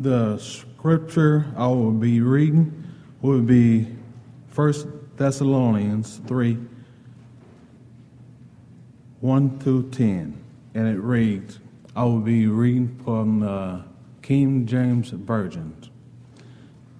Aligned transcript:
The 0.00 0.38
scripture 0.38 1.52
I 1.58 1.66
will 1.66 1.92
be 1.92 2.22
reading 2.22 2.90
will 3.20 3.42
be 3.42 3.86
1 4.54 5.10
Thessalonians 5.18 6.22
3 6.26 6.56
1 9.20 9.58
through 9.58 9.90
10. 9.90 10.42
And 10.72 10.88
it 10.88 10.98
reads, 10.98 11.58
I 11.94 12.04
will 12.04 12.20
be 12.20 12.46
reading 12.46 12.98
from 13.04 13.40
the 13.40 13.84
King 14.22 14.64
James 14.64 15.10
Version. 15.10 15.76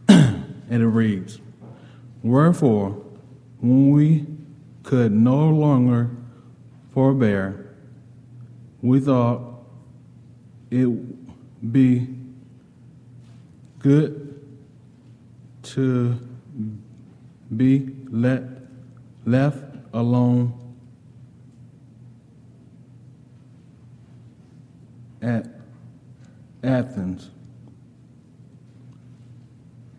and 0.08 0.44
it 0.68 0.86
reads, 0.86 1.40
Wherefore, 2.22 2.90
when 3.60 3.92
we 3.92 4.26
could 4.82 5.12
no 5.12 5.48
longer 5.48 6.10
forbear, 6.92 7.74
we 8.82 9.00
thought 9.00 9.40
it 10.70 11.72
be 11.72 12.19
good 13.80 14.40
to 15.62 16.18
be 17.56 17.90
let 18.10 18.42
left 19.24 19.64
alone 19.92 20.52
at 25.22 25.46
Athens 26.62 27.30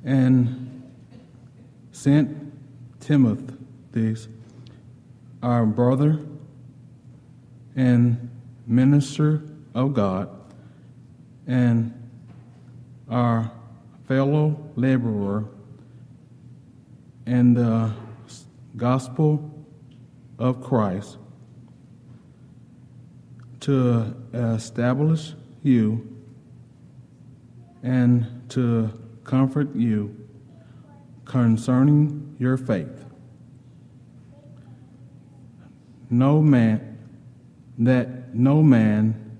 and 0.04 0.91
sent 1.91 2.54
Timothy, 2.99 4.16
our 5.41 5.66
brother 5.66 6.20
and 7.76 8.29
minister 8.68 9.43
of 9.73 9.93
God, 9.93 10.29
and 11.48 11.93
our 13.09 13.52
fellow 14.12 14.58
laborer 14.76 15.46
in 17.26 17.54
the 17.54 17.90
gospel 18.76 19.66
of 20.38 20.62
Christ 20.62 21.18
to 23.62 24.13
establish 24.34 25.34
you 25.63 26.13
and 27.84 28.44
to 28.50 28.91
comfort 29.24 29.74
you 29.74 30.13
concerning 31.24 32.35
your 32.38 32.57
faith. 32.57 33.05
No 36.10 36.41
man, 36.41 36.98
that 37.78 38.35
no 38.35 38.62
man 38.62 39.38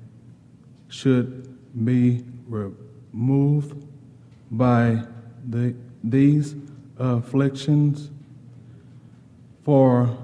should 0.88 1.58
be 1.84 2.24
removed 2.48 3.91
by 4.52 5.02
the, 5.48 5.74
these 6.04 6.56
afflictions, 6.98 8.12
for 9.64 10.18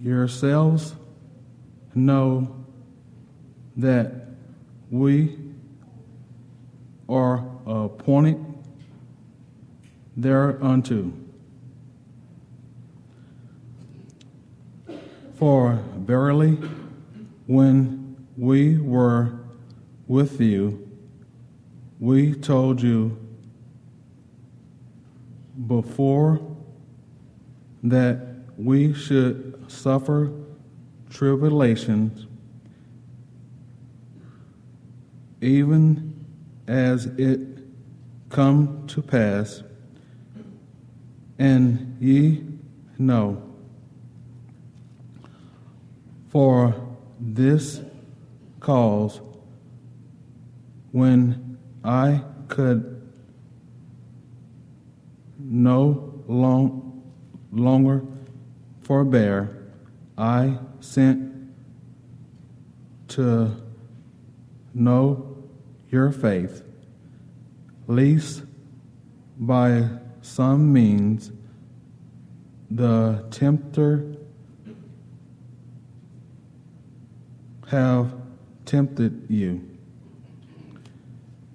yourselves 0.00 0.94
know 1.94 2.64
that 3.76 4.12
we 4.90 5.38
are 7.08 7.44
appointed 7.66 8.44
thereunto. 10.16 11.12
For 15.34 15.82
verily, 15.96 16.52
when 17.46 18.16
we 18.36 18.78
were 18.78 19.32
with 20.06 20.40
you, 20.40 20.88
we 21.98 22.34
told 22.34 22.82
you 22.82 23.23
before 25.66 26.40
that 27.82 28.44
we 28.56 28.94
should 28.94 29.70
suffer 29.70 30.32
tribulations, 31.10 32.26
even 35.40 36.24
as 36.66 37.06
it 37.06 37.40
come 38.30 38.86
to 38.88 39.02
pass, 39.02 39.62
and 41.38 41.96
ye 42.00 42.44
know. 42.98 43.42
For 46.30 46.74
this 47.20 47.80
cause, 48.60 49.20
when 50.90 51.58
I 51.84 52.22
could 52.48 52.93
no 55.54 56.12
long, 56.26 57.00
longer 57.52 58.02
forbear, 58.82 59.70
I 60.18 60.58
sent 60.80 61.32
to 63.08 63.54
know 64.74 65.36
your 65.90 66.10
faith, 66.10 66.64
lest 67.86 68.42
by 69.38 69.88
some 70.22 70.72
means 70.72 71.30
the 72.68 73.24
tempter 73.30 74.16
have 77.68 78.12
tempted 78.64 79.26
you, 79.30 79.62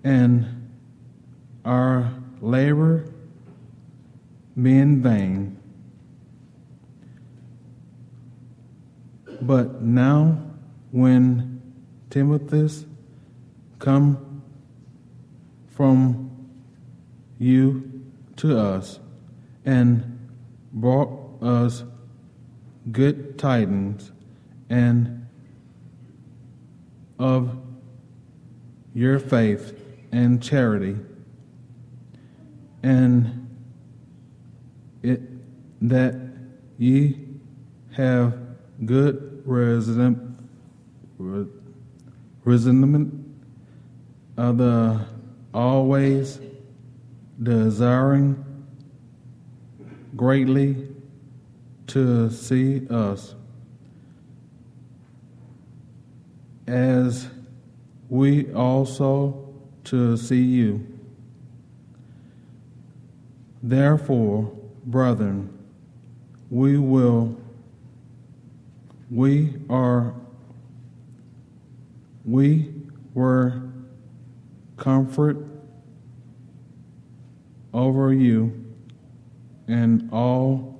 and 0.05 0.69
our 1.65 2.13
labor 2.39 3.05
be 4.61 4.77
in 4.77 5.01
vain. 5.01 5.57
But 9.41 9.81
now, 9.81 10.41
when 10.91 11.61
Timothy 12.09 12.85
come 13.77 14.43
from 15.67 16.29
you 17.37 18.03
to 18.37 18.59
us 18.59 18.99
and 19.65 20.29
brought 20.73 21.41
us 21.41 21.83
good 22.91 23.37
tidings 23.37 24.11
and 24.69 25.27
of 27.17 27.57
your 28.93 29.19
faith 29.19 29.79
and 30.11 30.41
charity 30.41 30.97
and 32.83 33.48
it, 35.03 35.21
that 35.81 36.15
ye 36.77 37.17
have 37.91 38.37
good 38.85 39.41
resentment, 39.45 40.37
resentment 42.45 43.13
of 44.37 44.57
the 44.57 45.05
always 45.53 46.39
desiring 47.41 48.45
greatly 50.15 50.87
to 51.87 52.29
see 52.29 52.85
us 52.89 53.35
as 56.67 57.27
we 58.09 58.53
also 58.53 59.49
to 59.83 60.15
see 60.17 60.43
you. 60.43 60.85
Therefore, 63.63 64.58
brethren, 64.85 65.57
we 66.49 66.77
will, 66.77 67.35
we 69.09 69.53
are, 69.69 70.13
we 72.25 72.73
were 73.13 73.61
comfort 74.77 75.37
over 77.73 78.13
you 78.13 78.65
in 79.67 80.09
all 80.11 80.79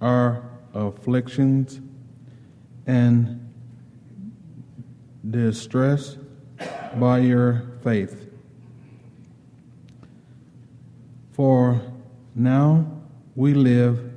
our 0.00 0.42
afflictions 0.74 1.80
and 2.86 3.40
distress 5.30 6.16
by 6.96 7.18
your 7.18 7.64
faith. 7.82 8.30
For 11.32 11.80
now 12.34 12.86
we 13.34 13.54
live 13.54 14.12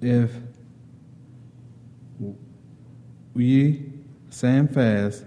if 0.00 0.30
we 3.34 3.92
stand 4.30 4.72
fast 4.72 5.24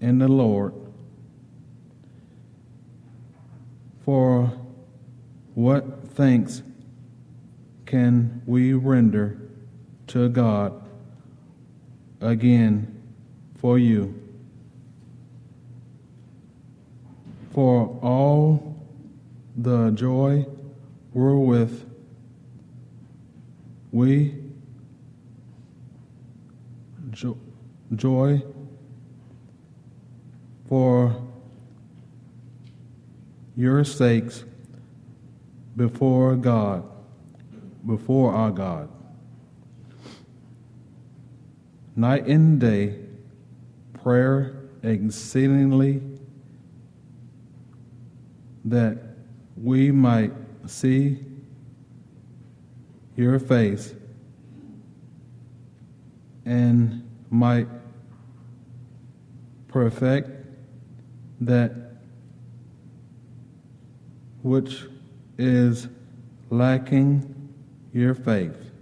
in 0.00 0.18
the 0.18 0.28
Lord. 0.28 0.74
For 4.04 4.52
what 5.54 6.08
thanks 6.10 6.62
can 7.86 8.42
we 8.46 8.74
render 8.74 9.38
to 10.08 10.28
God 10.28 10.82
again 12.20 13.02
for 13.56 13.78
you? 13.78 14.24
for 17.54 17.96
all 18.02 18.73
the 19.56 19.90
joy 19.92 20.46
wherewith 21.12 21.88
we 23.92 24.34
jo- 27.10 27.38
joy 27.94 28.42
for 30.68 31.22
your 33.56 33.84
sakes 33.84 34.44
before 35.76 36.34
God, 36.34 36.84
before 37.86 38.32
our 38.32 38.50
God. 38.50 38.88
Night 41.94 42.26
and 42.26 42.58
day, 42.58 42.98
prayer 44.02 44.56
exceedingly 44.82 46.02
that 48.64 49.03
we 49.56 49.90
might 49.90 50.32
see 50.66 51.18
your 53.16 53.38
face 53.38 53.94
and 56.44 57.08
might 57.30 57.68
perfect 59.68 60.30
that 61.40 61.72
which 64.42 64.84
is 65.38 65.88
lacking 66.50 67.52
your 67.92 68.14
faith. 68.14 68.73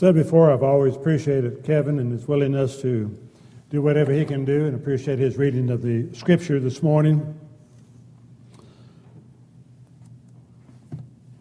Said 0.00 0.14
before, 0.14 0.50
I've 0.50 0.62
always 0.62 0.96
appreciated 0.96 1.62
Kevin 1.62 1.98
and 1.98 2.10
his 2.10 2.26
willingness 2.26 2.80
to 2.80 3.14
do 3.68 3.82
whatever 3.82 4.10
he 4.14 4.24
can 4.24 4.46
do 4.46 4.64
and 4.64 4.74
appreciate 4.74 5.18
his 5.18 5.36
reading 5.36 5.68
of 5.68 5.82
the 5.82 6.08
scripture 6.14 6.58
this 6.58 6.82
morning. 6.82 7.38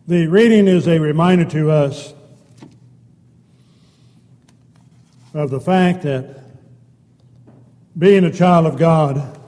The 0.09 0.27
reading 0.27 0.67
is 0.67 0.89
a 0.89 0.99
reminder 0.99 1.45
to 1.45 1.71
us 1.71 2.13
of 5.33 5.51
the 5.51 5.61
fact 5.61 6.03
that 6.03 6.43
being 7.97 8.25
a 8.25 8.33
child 8.33 8.65
of 8.65 8.77
God 8.77 9.39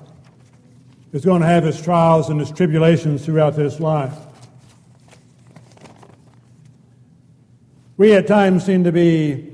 is 1.12 1.26
going 1.26 1.42
to 1.42 1.48
have 1.48 1.66
its 1.66 1.82
trials 1.82 2.30
and 2.30 2.40
its 2.40 2.52
tribulations 2.52 3.26
throughout 3.26 3.58
this 3.58 3.82
life. 3.82 4.16
We 7.98 8.14
at 8.14 8.28
times 8.28 8.66
seem 8.66 8.86
to 8.86 8.92
be 8.92 9.52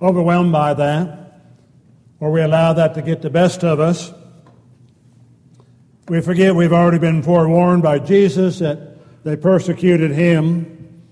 overwhelmed 0.00 0.52
by 0.52 0.74
that, 0.74 1.40
or 2.20 2.30
we 2.30 2.42
allow 2.42 2.72
that 2.74 2.94
to 2.94 3.02
get 3.02 3.22
the 3.22 3.30
best 3.30 3.64
of 3.64 3.80
us. 3.80 4.12
We 6.08 6.20
forget 6.20 6.54
we've 6.54 6.72
already 6.72 6.98
been 6.98 7.22
forewarned 7.22 7.82
by 7.82 7.98
Jesus 7.98 8.58
that 8.58 9.24
they 9.24 9.36
persecuted 9.36 10.10
him. 10.10 11.02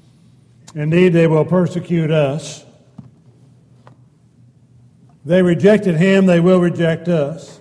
Indeed, 0.74 1.14
they 1.14 1.26
will 1.26 1.46
persecute 1.46 2.10
us. 2.10 2.64
They 5.24 5.42
rejected 5.42 5.96
him, 5.96 6.26
they 6.26 6.40
will 6.40 6.60
reject 6.60 7.08
us. 7.08 7.60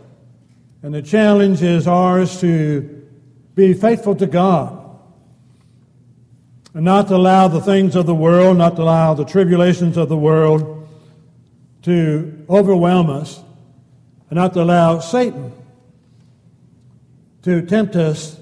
And 0.83 0.93
the 0.93 1.01
challenge 1.01 1.61
is 1.61 1.87
ours 1.87 2.41
to 2.41 3.07
be 3.55 3.73
faithful 3.73 4.15
to 4.15 4.25
God 4.25 4.80
and 6.73 6.85
not 6.85 7.07
to 7.09 7.15
allow 7.15 7.47
the 7.47 7.61
things 7.61 7.95
of 7.95 8.05
the 8.05 8.15
world, 8.15 8.57
not 8.57 8.75
to 8.77 8.81
allow 8.83 9.13
the 9.13 9.25
tribulations 9.25 9.97
of 9.97 10.09
the 10.09 10.17
world 10.17 10.87
to 11.83 12.45
overwhelm 12.49 13.09
us, 13.09 13.41
and 14.29 14.37
not 14.37 14.53
to 14.53 14.61
allow 14.61 14.99
Satan 14.99 15.51
to 17.41 17.61
tempt 17.63 17.95
us 17.95 18.39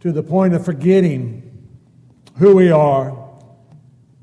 to 0.00 0.12
the 0.12 0.22
point 0.22 0.54
of 0.54 0.64
forgetting 0.64 1.68
who 2.38 2.56
we 2.56 2.70
are 2.70 3.16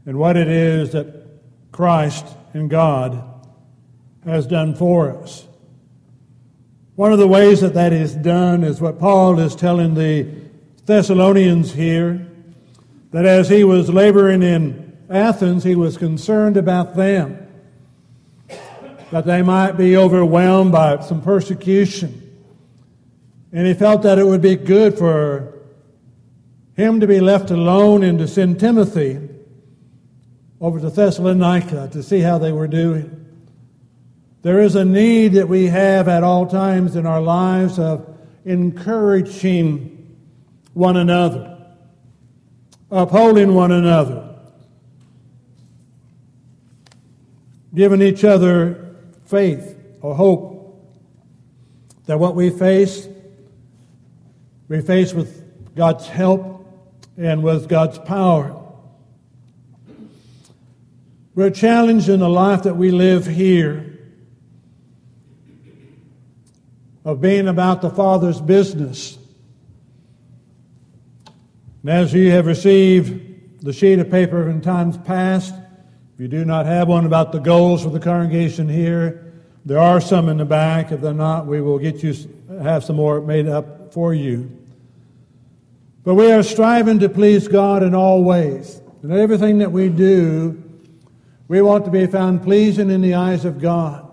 and 0.05 0.17
what 0.17 0.35
it 0.35 0.47
is 0.47 0.91
that 0.91 1.25
Christ 1.71 2.25
and 2.53 2.69
God 2.69 3.23
has 4.25 4.47
done 4.47 4.75
for 4.75 5.11
us. 5.11 5.45
One 6.95 7.13
of 7.13 7.19
the 7.19 7.27
ways 7.27 7.61
that 7.61 7.75
that 7.75 7.93
is 7.93 8.15
done 8.15 8.63
is 8.63 8.81
what 8.81 8.99
Paul 8.99 9.39
is 9.39 9.55
telling 9.55 9.93
the 9.93 10.27
Thessalonians 10.85 11.73
here 11.73 12.26
that 13.17 13.25
as 13.25 13.49
he 13.49 13.63
was 13.63 13.89
laboring 13.89 14.43
in 14.43 14.95
Athens, 15.09 15.63
he 15.63 15.73
was 15.73 15.97
concerned 15.97 16.55
about 16.55 16.95
them, 16.95 17.47
that 19.09 19.25
they 19.25 19.41
might 19.41 19.71
be 19.71 19.97
overwhelmed 19.97 20.71
by 20.71 21.01
some 21.01 21.23
persecution. 21.23 22.21
And 23.51 23.65
he 23.65 23.73
felt 23.73 24.03
that 24.03 24.19
it 24.19 24.23
would 24.23 24.43
be 24.43 24.55
good 24.55 24.99
for 24.99 25.51
him 26.75 26.99
to 26.99 27.07
be 27.07 27.19
left 27.19 27.49
alone 27.49 28.03
and 28.03 28.19
to 28.19 28.27
send 28.27 28.59
Timothy 28.59 29.19
over 30.61 30.79
to 30.79 30.91
Thessalonica 30.91 31.89
to 31.93 32.03
see 32.03 32.19
how 32.19 32.37
they 32.37 32.51
were 32.51 32.67
doing. 32.67 33.25
There 34.43 34.61
is 34.61 34.75
a 34.75 34.85
need 34.85 35.29
that 35.29 35.49
we 35.49 35.65
have 35.65 36.07
at 36.07 36.21
all 36.21 36.45
times 36.45 36.95
in 36.95 37.07
our 37.07 37.21
lives 37.21 37.79
of 37.79 38.15
encouraging 38.45 40.15
one 40.75 40.97
another 40.97 41.56
upholding 42.89 43.53
one 43.53 43.71
another, 43.71 44.35
giving 47.73 48.01
each 48.01 48.23
other 48.23 48.95
faith 49.25 49.77
or 50.01 50.15
hope 50.15 50.57
that 52.05 52.19
what 52.19 52.35
we 52.35 52.49
face, 52.49 53.07
we 54.69 54.81
face 54.81 55.13
with 55.13 55.75
God's 55.75 56.07
help 56.07 56.65
and 57.17 57.43
with 57.43 57.67
God's 57.67 57.99
power. 57.99 58.63
We're 61.35 61.51
challenged 61.51 62.09
in 62.09 62.19
the 62.19 62.29
life 62.29 62.63
that 62.63 62.75
we 62.75 62.91
live 62.91 63.27
here 63.27 63.99
of 67.05 67.21
being 67.21 67.47
about 67.47 67.81
the 67.81 67.89
Father's 67.89 68.41
business 68.41 69.17
and 71.81 71.89
as 71.89 72.13
you 72.13 72.31
have 72.31 72.45
received 72.45 73.63
the 73.63 73.73
sheet 73.73 73.99
of 73.99 74.09
paper 74.09 74.49
in 74.49 74.61
times 74.61 74.97
past, 74.97 75.53
if 76.13 76.21
you 76.21 76.27
do 76.27 76.43
not 76.45 76.65
have 76.65 76.87
one 76.87 77.05
about 77.05 77.31
the 77.31 77.39
goals 77.39 77.83
for 77.83 77.89
the 77.89 77.99
congregation 77.99 78.67
here, 78.67 79.33
there 79.65 79.79
are 79.79 80.01
some 80.01 80.29
in 80.29 80.37
the 80.37 80.45
back. 80.45 80.91
If 80.91 81.01
they're 81.01 81.13
not, 81.13 81.45
we 81.45 81.61
will 81.61 81.77
get 81.77 82.01
you 82.01 82.15
have 82.61 82.83
some 82.83 82.95
more 82.95 83.21
made 83.21 83.47
up 83.47 83.93
for 83.93 84.13
you. 84.13 84.49
But 86.03 86.15
we 86.15 86.31
are 86.31 86.41
striving 86.41 86.99
to 86.99 87.09
please 87.09 87.47
God 87.47 87.83
in 87.83 87.93
all 87.93 88.23
ways. 88.23 88.81
And 89.03 89.11
everything 89.11 89.57
that 89.59 89.71
we 89.71 89.89
do, 89.89 90.63
we 91.47 91.61
want 91.61 91.85
to 91.85 91.91
be 91.91 92.07
found 92.07 92.43
pleasing 92.43 92.89
in 92.89 93.01
the 93.01 93.13
eyes 93.15 93.45
of 93.45 93.59
God. 93.59 94.09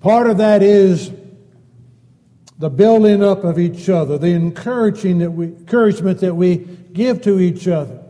Part 0.00 0.30
of 0.30 0.38
that 0.38 0.62
is 0.62 1.10
the 2.58 2.68
building 2.68 3.22
up 3.22 3.44
of 3.44 3.58
each 3.58 3.88
other, 3.88 4.18
the 4.18 4.28
encouraging 4.28 5.18
that 5.18 5.30
we, 5.30 5.46
encouragement 5.46 6.20
that 6.20 6.34
we 6.34 6.56
give 6.92 7.22
to 7.22 7.38
each 7.38 7.68
other. 7.68 8.02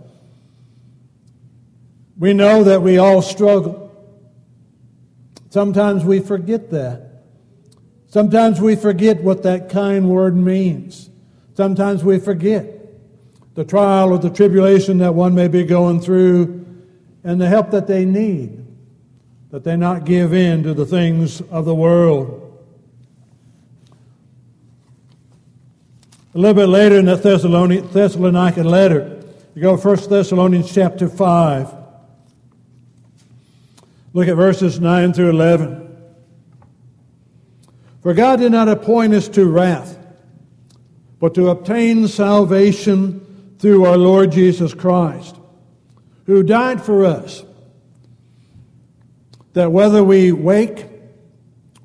We 2.18 2.32
know 2.32 2.64
that 2.64 2.82
we 2.82 2.98
all 2.98 3.22
struggle. 3.22 3.84
Sometimes 5.50 6.04
we 6.04 6.20
forget 6.20 6.70
that. 6.70 7.24
Sometimes 8.08 8.60
we 8.60 8.74
forget 8.74 9.22
what 9.22 9.42
that 9.42 9.68
kind 9.68 10.08
word 10.08 10.34
means. 10.34 11.10
Sometimes 11.54 12.02
we 12.02 12.18
forget 12.18 12.74
the 13.54 13.64
trial 13.64 14.12
or 14.12 14.18
the 14.18 14.30
tribulation 14.30 14.98
that 14.98 15.14
one 15.14 15.34
may 15.34 15.48
be 15.48 15.64
going 15.64 16.00
through 16.00 16.64
and 17.22 17.40
the 17.40 17.48
help 17.48 17.70
that 17.72 17.86
they 17.86 18.04
need, 18.04 18.64
that 19.50 19.64
they 19.64 19.76
not 19.76 20.04
give 20.04 20.32
in 20.32 20.62
to 20.62 20.72
the 20.72 20.86
things 20.86 21.40
of 21.42 21.66
the 21.66 21.74
world. 21.74 22.47
A 26.38 26.40
little 26.40 26.54
bit 26.54 26.68
later 26.68 26.96
in 26.96 27.06
the 27.06 27.16
Thessalonican 27.16 28.64
letter, 28.64 29.24
you 29.56 29.62
go 29.62 29.76
1 29.76 29.96
Thessalonians 30.08 30.72
chapter 30.72 31.08
5. 31.08 31.74
Look 34.12 34.28
at 34.28 34.36
verses 34.36 34.78
9 34.78 35.14
through 35.14 35.30
11. 35.30 35.96
For 38.02 38.14
God 38.14 38.38
did 38.38 38.52
not 38.52 38.68
appoint 38.68 39.14
us 39.14 39.26
to 39.30 39.50
wrath, 39.50 39.98
but 41.18 41.34
to 41.34 41.48
obtain 41.48 42.06
salvation 42.06 43.56
through 43.58 43.86
our 43.86 43.98
Lord 43.98 44.30
Jesus 44.30 44.72
Christ, 44.74 45.34
who 46.26 46.44
died 46.44 46.80
for 46.80 47.04
us, 47.04 47.44
that 49.54 49.72
whether 49.72 50.04
we 50.04 50.30
wake 50.30 50.86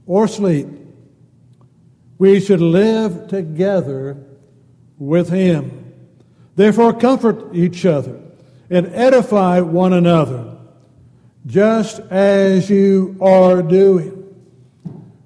or 0.06 0.28
sleep, 0.28 0.68
we 2.20 2.40
should 2.40 2.62
live 2.62 3.30
together 3.30 4.28
with 5.08 5.30
him. 5.30 5.94
Therefore, 6.56 6.94
comfort 6.94 7.54
each 7.54 7.86
other 7.86 8.20
and 8.70 8.88
edify 8.88 9.60
one 9.60 9.94
another, 9.94 10.58
just 11.46 12.00
as 12.00 12.70
you 12.70 13.18
are 13.22 13.62
doing. 13.62 14.20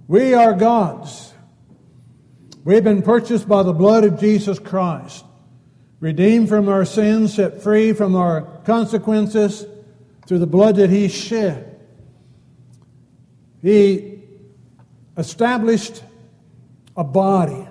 We 0.07 0.33
are 0.33 0.53
God's. 0.53 1.33
We've 2.63 2.83
been 2.83 3.01
purchased 3.01 3.47
by 3.47 3.63
the 3.63 3.73
blood 3.73 4.03
of 4.03 4.19
Jesus 4.19 4.57
Christ, 4.57 5.23
redeemed 5.99 6.49
from 6.49 6.69
our 6.69 6.85
sins, 6.85 7.35
set 7.35 7.61
free 7.61 7.93
from 7.93 8.15
our 8.15 8.41
consequences 8.65 9.65
through 10.25 10.39
the 10.39 10.47
blood 10.47 10.77
that 10.77 10.89
He 10.89 11.07
shed. 11.07 11.79
He 13.61 14.23
established 15.17 16.03
a 16.95 17.03
body 17.03 17.66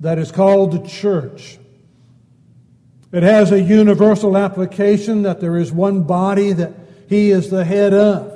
that 0.00 0.18
is 0.18 0.30
called 0.30 0.72
the 0.72 0.88
church. 0.88 1.58
It 3.12 3.22
has 3.22 3.52
a 3.52 3.60
universal 3.60 4.36
application 4.36 5.22
that 5.22 5.40
there 5.40 5.56
is 5.56 5.72
one 5.72 6.02
body 6.02 6.52
that 6.52 6.72
He 7.08 7.30
is 7.30 7.50
the 7.50 7.64
head 7.64 7.94
of. 7.94 8.32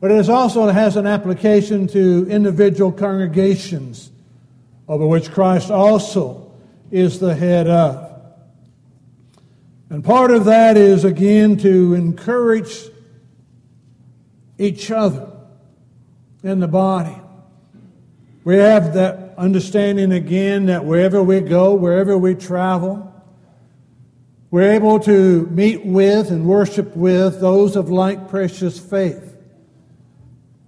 But 0.00 0.10
it 0.10 0.28
also 0.28 0.66
has 0.68 0.96
an 0.96 1.06
application 1.06 1.86
to 1.88 2.26
individual 2.30 2.92
congregations, 2.92 4.10
over 4.88 5.06
which 5.06 5.30
Christ 5.30 5.70
also 5.70 6.52
is 6.90 7.18
the 7.18 7.34
head 7.34 7.66
of. 7.66 8.10
And 9.90 10.04
part 10.04 10.30
of 10.30 10.44
that 10.44 10.76
is, 10.76 11.04
again, 11.04 11.56
to 11.58 11.94
encourage 11.94 12.72
each 14.58 14.90
other 14.90 15.32
in 16.42 16.60
the 16.60 16.68
body. 16.68 17.16
We 18.44 18.56
have 18.56 18.94
that 18.94 19.29
understanding 19.40 20.12
again 20.12 20.66
that 20.66 20.84
wherever 20.84 21.22
we 21.22 21.40
go, 21.40 21.72
wherever 21.72 22.16
we 22.18 22.34
travel, 22.34 23.10
we're 24.50 24.72
able 24.72 25.00
to 25.00 25.46
meet 25.46 25.86
with 25.86 26.30
and 26.30 26.44
worship 26.44 26.94
with 26.94 27.40
those 27.40 27.74
of 27.74 27.88
like 27.88 28.28
precious 28.28 28.78
faith. 28.78 29.38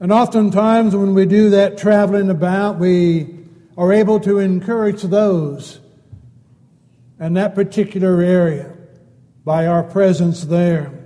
And 0.00 0.10
oftentimes, 0.10 0.96
when 0.96 1.12
we 1.12 1.26
do 1.26 1.50
that 1.50 1.76
traveling 1.76 2.30
about, 2.30 2.78
we 2.78 3.40
are 3.76 3.92
able 3.92 4.18
to 4.20 4.38
encourage 4.38 5.02
those 5.02 5.78
in 7.20 7.34
that 7.34 7.54
particular 7.54 8.22
area 8.22 8.74
by 9.44 9.66
our 9.66 9.82
presence 9.82 10.44
there. 10.44 10.98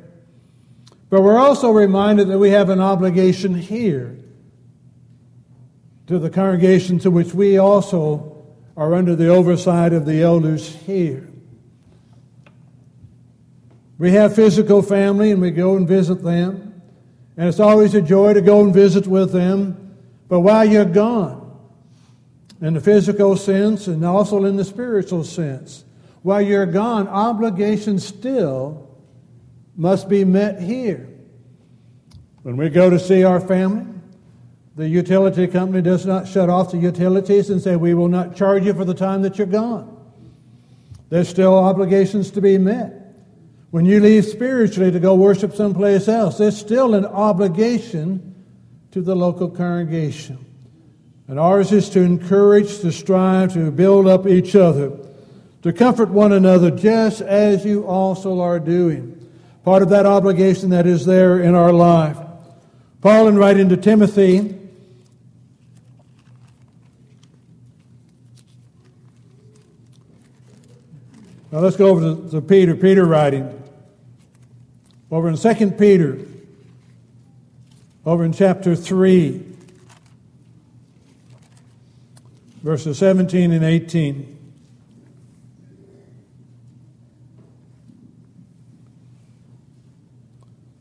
But 1.11 1.23
we're 1.23 1.39
also 1.39 1.73
reminded 1.73 2.29
that 2.29 2.39
we 2.39 2.51
have 2.51 2.71
an 2.71 2.81
obligation 2.81 3.55
here 3.55 4.17
to 6.07 6.19
the 6.19 6.31
congregation 6.31 6.99
to 7.01 7.11
which 7.11 7.35
we 7.35 7.59
also 7.59 8.45
are 8.77 8.95
under 8.95 9.17
the 9.17 9.29
oversight 9.29 9.93
of 9.93 10.07
the 10.07 10.23
elders 10.23 10.75
here. 10.87 11.29
We 13.99 14.13
have 14.13 14.35
physical 14.35 14.83
family 14.83 15.31
and 15.31 15.41
we 15.41 15.51
go 15.51 15.77
and 15.77 15.89
visit 15.89 16.23
them. 16.23 16.83
And 17.37 17.49
it's 17.49 17.61
always 17.61 17.95
a 17.95 18.03
joy 18.03 18.35
to 18.35 18.41
go 18.41 18.63
and 18.63 18.73
visit 18.73 19.07
with 19.07 19.33
them. 19.33 19.97
But 20.29 20.41
while 20.41 20.65
you're 20.65 20.85
gone, 20.85 21.43
in 22.61 22.75
the 22.75 22.81
physical 22.81 23.37
sense 23.37 23.87
and 23.87 24.05
also 24.05 24.45
in 24.45 24.57
the 24.57 24.65
spiritual 24.65 25.25
sense, 25.25 25.85
while 26.23 26.41
you're 26.41 26.67
gone, 26.67 27.09
obligations 27.09 28.05
still 28.05 28.97
must 29.77 30.09
be 30.09 30.25
met 30.25 30.61
here. 30.61 31.09
When 32.43 32.57
we 32.57 32.69
go 32.69 32.91
to 32.91 32.99
see 32.99 33.25
our 33.25 33.41
family, 33.41 33.96
the 34.77 34.87
utility 34.87 35.47
company 35.47 35.81
does 35.81 36.05
not 36.05 36.29
shut 36.29 36.51
off 36.51 36.71
the 36.71 36.77
utilities 36.77 37.49
and 37.49 37.63
say, 37.63 37.77
We 37.77 37.95
will 37.95 38.09
not 38.09 38.37
charge 38.37 38.67
you 38.67 38.75
for 38.75 38.85
the 38.85 38.95
time 38.95 39.23
that 39.23 39.39
you're 39.39 39.47
gone. 39.47 39.95
There's 41.09 41.29
still 41.29 41.55
obligations 41.55 42.31
to 42.33 42.43
be 42.43 42.59
met. 42.59 42.93
When 43.71 43.87
you 43.87 44.01
leave 44.01 44.27
spiritually 44.27 44.91
to 44.91 45.01
go 45.01 45.15
worship 45.15 45.55
someplace 45.55 46.09
else, 46.09 46.37
there's 46.37 46.59
still 46.59 46.95
an 46.95 47.07
obligation 47.07 48.35
to 48.91 49.01
the 49.01 49.17
local 49.17 49.49
congregation. 49.49 50.45
And 51.27 51.41
ours 51.41 51.73
is 51.73 51.89
to 51.91 52.01
encourage, 52.01 52.81
to 52.81 52.93
strive, 52.93 53.55
to 53.55 53.71
build 53.71 54.07
up 54.07 54.27
each 54.27 54.55
other, 54.55 54.93
to 55.63 55.73
comfort 55.73 56.11
one 56.11 56.33
another, 56.33 56.71
just 56.71 57.23
as 57.23 57.65
you 57.65 57.87
also 57.87 58.41
are 58.41 58.61
doing. 58.61 59.13
Part 59.65 59.83
of 59.83 59.89
that 59.89 60.07
obligation 60.07 60.71
that 60.71 60.87
is 60.87 61.07
there 61.07 61.41
in 61.41 61.55
our 61.55 61.73
life. 61.73 62.19
Paul, 63.01 63.29
in 63.29 63.37
writing 63.37 63.69
to 63.71 63.77
Timothy, 63.77 64.57
Now 71.53 71.61
let's 71.61 71.77
go 71.77 71.89
over 71.89 72.01
to, 72.01 72.31
to 72.31 72.41
Peter. 72.41 72.75
Peter 72.75 73.05
writing. 73.05 73.63
Over 75.11 75.29
in 75.29 75.37
2 75.37 75.71
Peter, 75.73 76.19
over 78.05 78.25
in 78.25 78.33
chapter 78.33 78.75
3, 78.75 79.41
verses 82.63 82.99
17 82.99 83.53
and 83.53 83.65
18. 83.65 84.37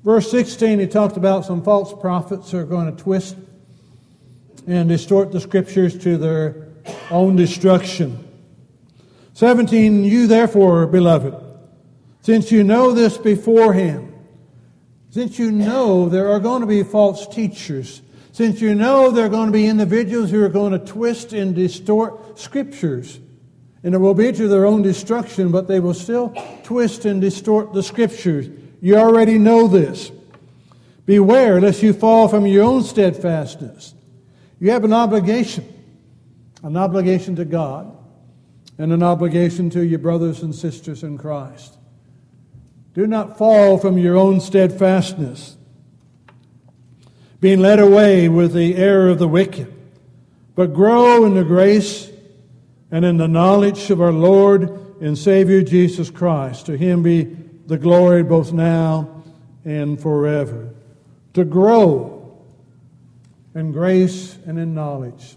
Verse 0.03 0.29
16, 0.31 0.79
he 0.79 0.87
talked 0.87 1.17
about 1.17 1.45
some 1.45 1.63
false 1.63 1.93
prophets 1.93 2.49
who 2.49 2.57
are 2.57 2.65
going 2.65 2.95
to 2.95 3.03
twist 3.03 3.35
and 4.65 4.89
distort 4.89 5.31
the 5.31 5.39
scriptures 5.39 5.95
to 5.99 6.17
their 6.17 6.67
own 7.11 7.35
destruction. 7.35 8.24
17, 9.35 10.05
you 10.05 10.27
therefore, 10.27 10.87
beloved, 10.87 11.35
since 12.21 12.53
you 12.53 12.63
know 12.63 12.93
this 12.93 13.17
beforehand, 13.17 14.13
since 15.09 15.37
you 15.37 15.51
know 15.51 16.07
there 16.07 16.29
are 16.29 16.39
going 16.39 16.61
to 16.61 16.67
be 16.67 16.83
false 16.83 17.27
teachers, 17.27 18.01
since 18.31 18.61
you 18.61 18.73
know 18.73 19.11
there 19.11 19.25
are 19.25 19.29
going 19.29 19.47
to 19.47 19.51
be 19.51 19.67
individuals 19.67 20.31
who 20.31 20.41
are 20.41 20.49
going 20.49 20.71
to 20.71 20.79
twist 20.79 21.33
and 21.33 21.53
distort 21.53 22.39
scriptures, 22.39 23.19
and 23.83 23.93
it 23.93 23.97
will 23.97 24.13
be 24.13 24.31
to 24.31 24.47
their 24.47 24.65
own 24.65 24.81
destruction, 24.81 25.51
but 25.51 25.67
they 25.67 25.81
will 25.81 25.93
still 25.93 26.33
twist 26.63 27.03
and 27.03 27.19
distort 27.19 27.73
the 27.73 27.83
scriptures. 27.83 28.47
You 28.79 28.95
already 28.95 29.37
know 29.37 29.67
this. 29.67 30.13
Beware 31.05 31.59
lest 31.59 31.83
you 31.83 31.91
fall 31.91 32.29
from 32.29 32.45
your 32.45 32.63
own 32.63 32.83
steadfastness. 32.83 33.93
You 34.61 34.71
have 34.71 34.85
an 34.85 34.93
obligation, 34.93 35.67
an 36.63 36.77
obligation 36.77 37.35
to 37.35 37.43
God 37.43 37.94
and 38.77 38.91
an 38.91 39.03
obligation 39.03 39.69
to 39.69 39.85
your 39.85 39.99
brothers 39.99 40.41
and 40.41 40.53
sisters 40.53 41.03
in 41.03 41.17
Christ. 41.17 41.77
Do 42.93 43.07
not 43.07 43.37
fall 43.37 43.77
from 43.77 43.97
your 43.97 44.17
own 44.17 44.39
steadfastness, 44.39 45.57
being 47.39 47.59
led 47.59 47.79
away 47.79 48.29
with 48.29 48.53
the 48.53 48.75
error 48.75 49.09
of 49.09 49.19
the 49.19 49.27
wicked, 49.27 49.73
but 50.55 50.73
grow 50.73 51.25
in 51.25 51.35
the 51.35 51.43
grace 51.43 52.09
and 52.91 53.03
in 53.03 53.17
the 53.17 53.27
knowledge 53.27 53.89
of 53.89 54.01
our 54.01 54.13
Lord 54.13 54.69
and 55.01 55.17
Savior 55.17 55.61
Jesus 55.61 56.09
Christ. 56.09 56.65
To 56.67 56.77
him 56.77 57.03
be 57.03 57.23
the 57.67 57.77
glory 57.77 58.23
both 58.23 58.53
now 58.53 59.23
and 59.65 60.01
forever. 60.01 60.69
To 61.33 61.43
grow 61.43 62.41
in 63.53 63.71
grace 63.71 64.37
and 64.45 64.57
in 64.57 64.73
knowledge 64.73 65.35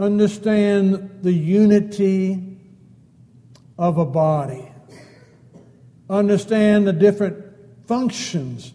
understand 0.00 1.20
the 1.22 1.32
unity 1.32 2.56
of 3.78 3.98
a 3.98 4.04
body, 4.04 4.66
understand 6.08 6.86
the 6.86 6.92
different 6.92 7.36
functions 7.86 8.72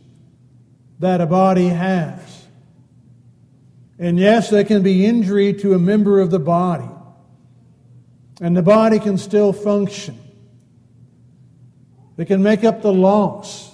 that 0.99 1.21
a 1.21 1.25
body 1.25 1.67
has. 1.67 2.45
And 3.97 4.19
yes, 4.19 4.51
there 4.51 4.63
can 4.63 4.83
be 4.83 5.03
injury 5.05 5.51
to 5.53 5.73
a 5.73 5.79
member 5.79 6.21
of 6.21 6.29
the 6.29 6.39
body, 6.39 6.89
and 8.39 8.55
the 8.55 8.61
body 8.61 8.99
can 8.99 9.17
still 9.17 9.51
function. 9.51 10.19
It 12.17 12.25
can 12.25 12.43
make 12.43 12.63
up 12.63 12.83
the 12.83 12.93
loss, 12.93 13.73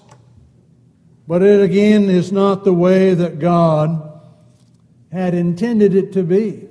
but 1.28 1.44
it 1.44 1.62
again 1.62 2.10
is 2.10 2.32
not 2.32 2.64
the 2.64 2.74
way 2.74 3.14
that 3.14 3.40
God 3.40 4.22
had 5.12 5.34
intended 5.34 5.94
it 5.94 6.14
to 6.14 6.24
be. 6.24 6.70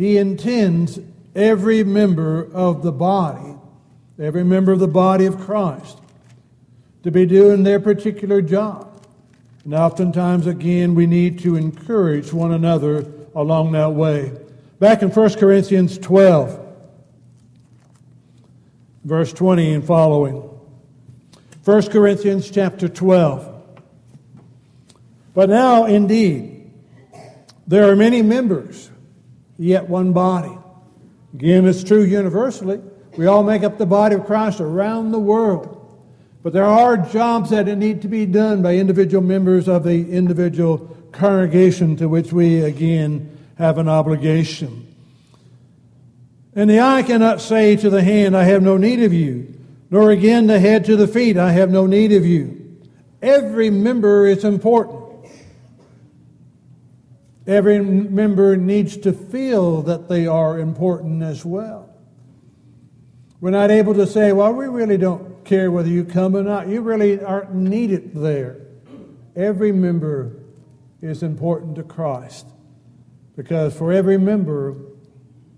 He 0.00 0.16
intends 0.16 0.98
every 1.34 1.84
member 1.84 2.50
of 2.54 2.82
the 2.82 2.90
body, 2.90 3.54
every 4.18 4.44
member 4.44 4.72
of 4.72 4.78
the 4.78 4.88
body 4.88 5.26
of 5.26 5.38
Christ, 5.38 5.98
to 7.02 7.10
be 7.10 7.26
doing 7.26 7.64
their 7.64 7.78
particular 7.78 8.40
job. 8.40 9.04
And 9.62 9.74
oftentimes, 9.74 10.46
again, 10.46 10.94
we 10.94 11.06
need 11.06 11.40
to 11.40 11.54
encourage 11.54 12.32
one 12.32 12.50
another 12.50 13.12
along 13.34 13.72
that 13.72 13.92
way. 13.92 14.32
Back 14.78 15.02
in 15.02 15.10
1 15.10 15.34
Corinthians 15.34 15.98
12, 15.98 16.58
verse 19.04 19.34
20 19.34 19.74
and 19.74 19.86
following. 19.86 20.36
1 21.66 21.82
Corinthians 21.88 22.50
chapter 22.50 22.88
12. 22.88 23.64
But 25.34 25.50
now, 25.50 25.84
indeed, 25.84 26.72
there 27.66 27.92
are 27.92 27.96
many 27.96 28.22
members, 28.22 28.90
yet 29.60 29.88
one 29.88 30.12
body. 30.12 30.56
Again, 31.34 31.66
it's 31.66 31.84
true 31.84 32.02
universally. 32.02 32.80
We 33.16 33.26
all 33.26 33.42
make 33.42 33.62
up 33.62 33.76
the 33.76 33.86
body 33.86 34.14
of 34.14 34.24
Christ 34.24 34.60
around 34.60 35.12
the 35.12 35.18
world. 35.18 35.76
But 36.42 36.54
there 36.54 36.64
are 36.64 36.96
jobs 36.96 37.50
that 37.50 37.66
need 37.66 38.02
to 38.02 38.08
be 38.08 38.24
done 38.24 38.62
by 38.62 38.76
individual 38.76 39.22
members 39.22 39.68
of 39.68 39.84
the 39.84 40.10
individual 40.10 40.96
congregation 41.12 41.96
to 41.96 42.08
which 42.08 42.32
we 42.32 42.62
again 42.62 43.36
have 43.58 43.76
an 43.76 43.88
obligation. 43.88 44.86
And 46.54 46.70
the 46.70 46.80
eye 46.80 47.02
cannot 47.02 47.42
say 47.42 47.76
to 47.76 47.90
the 47.90 48.02
hand, 48.02 48.34
I 48.34 48.44
have 48.44 48.62
no 48.62 48.78
need 48.78 49.02
of 49.02 49.12
you, 49.12 49.54
nor 49.90 50.10
again 50.10 50.46
the 50.46 50.58
head 50.58 50.86
to 50.86 50.96
the 50.96 51.06
feet, 51.06 51.36
I 51.36 51.52
have 51.52 51.70
no 51.70 51.86
need 51.86 52.12
of 52.12 52.24
you. 52.24 52.78
Every 53.20 53.68
member 53.68 54.26
is 54.26 54.44
important. 54.44 54.99
Every 57.46 57.80
member 57.80 58.56
needs 58.56 58.96
to 58.98 59.12
feel 59.12 59.82
that 59.82 60.08
they 60.08 60.26
are 60.26 60.58
important 60.58 61.22
as 61.22 61.44
well. 61.44 61.88
We're 63.40 63.50
not 63.50 63.70
able 63.70 63.94
to 63.94 64.06
say, 64.06 64.32
well, 64.32 64.52
we 64.52 64.66
really 64.66 64.98
don't 64.98 65.44
care 65.44 65.70
whether 65.70 65.88
you 65.88 66.04
come 66.04 66.36
or 66.36 66.42
not. 66.42 66.68
You 66.68 66.82
really 66.82 67.22
aren't 67.22 67.54
needed 67.54 68.14
there. 68.14 68.58
Every 69.34 69.72
member 69.72 70.36
is 71.00 71.22
important 71.22 71.76
to 71.76 71.82
Christ 71.82 72.46
because 73.36 73.74
for 73.74 73.90
every 73.92 74.18
member, 74.18 74.76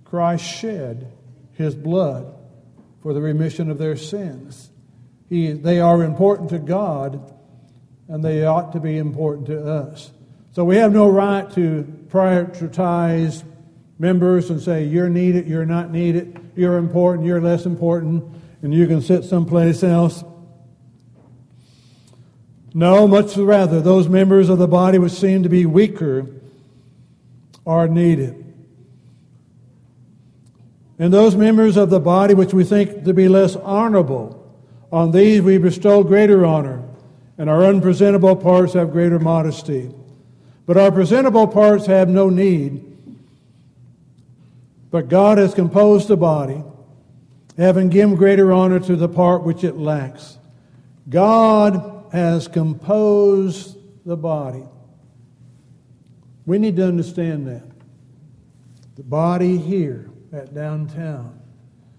Christ 0.05 0.45
shed 0.45 1.11
his 1.55 1.75
blood 1.75 2.33
for 3.03 3.12
the 3.12 3.21
remission 3.21 3.71
of 3.71 3.79
their 3.79 3.97
sins. 3.97 4.71
He, 5.29 5.53
they 5.53 5.81
are 5.81 6.05
important 6.05 6.51
to 6.51 6.59
God, 6.59 7.35
and 8.07 8.23
they 8.23 8.45
ought 8.45 8.73
to 8.75 8.81
be 8.81 8.99
important 8.99 9.47
to 9.49 9.67
us. 9.67 10.12
So 10.52 10.66
we 10.66 10.76
have 10.76 10.92
no 10.92 11.09
right 11.09 11.50
to 11.52 11.85
prioritize 12.09 13.42
members 13.99 14.50
and 14.50 14.61
say, 14.61 14.85
you're 14.85 15.09
needed, 15.09 15.47
you're 15.47 15.64
not 15.64 15.90
needed, 15.90 16.38
you're 16.54 16.76
important, 16.76 17.26
you're 17.26 17.40
less 17.40 17.64
important, 17.64 18.23
and 18.61 18.75
you 18.75 18.87
can 18.87 19.00
sit 19.00 19.25
someplace 19.25 19.82
else. 19.82 20.23
No, 22.75 23.09
much 23.09 23.37
rather, 23.38 23.80
those 23.80 24.09
members 24.09 24.50
of 24.50 24.59
the 24.59 24.68
body 24.68 24.99
which 24.99 25.12
seem 25.12 25.42
to 25.42 25.49
be 25.49 25.64
weaker 25.64 26.26
are 27.66 27.88
needed. 27.88 28.38
And 30.99 31.11
those 31.12 31.35
members 31.35 31.78
of 31.78 31.88
the 31.88 32.00
body 32.00 32.35
which 32.35 32.52
we 32.52 32.64
think 32.64 33.04
to 33.04 33.14
be 33.14 33.26
less 33.26 33.56
honorable, 33.56 34.38
on 34.92 35.12
these 35.12 35.40
we 35.40 35.56
bestow 35.56 36.04
greater 36.04 36.44
honor, 36.44 36.82
and 37.38 37.49
our 37.49 37.64
unpresentable 37.64 38.37
parts 38.37 38.75
have 38.75 38.90
greater 38.90 39.18
modesty. 39.18 39.94
But 40.66 40.76
our 40.76 40.92
presentable 40.92 41.47
parts 41.47 41.87
have 41.87 42.09
no 42.09 42.28
need. 42.28 42.88
But 44.90 45.09
God 45.09 45.38
has 45.38 45.54
composed 45.54 46.09
the 46.09 46.16
body, 46.16 46.62
having 47.57 47.88
given 47.88 48.14
greater 48.14 48.52
honor 48.52 48.78
to 48.81 48.95
the 48.95 49.09
part 49.09 49.42
which 49.42 49.64
it 49.64 49.76
lacks. 49.76 50.38
God 51.09 52.07
has 52.12 52.47
composed 52.47 53.78
the 54.04 54.16
body. 54.16 54.64
We 56.45 56.59
need 56.59 56.76
to 56.76 56.87
understand 56.87 57.47
that. 57.47 57.64
The 58.97 59.02
body 59.02 59.57
here 59.57 60.11
at 60.33 60.54
downtown 60.54 61.40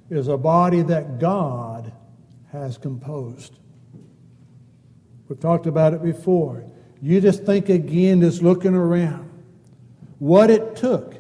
is 0.10 0.27
a 0.27 0.38
body 0.38 0.84
that 0.84 1.20
God 1.20 1.91
has 2.51 2.77
composed. 2.77 3.58
We've 5.27 5.40
talked 5.40 5.66
about 5.66 5.94
it 5.94 6.03
before. 6.03 6.64
You 7.03 7.20
just 7.20 7.44
think 7.44 7.68
again, 7.68 8.22
just 8.22 8.42
looking 8.42 8.74
around, 8.74 9.29
what 10.20 10.50
it 10.50 10.77
took 10.77 11.16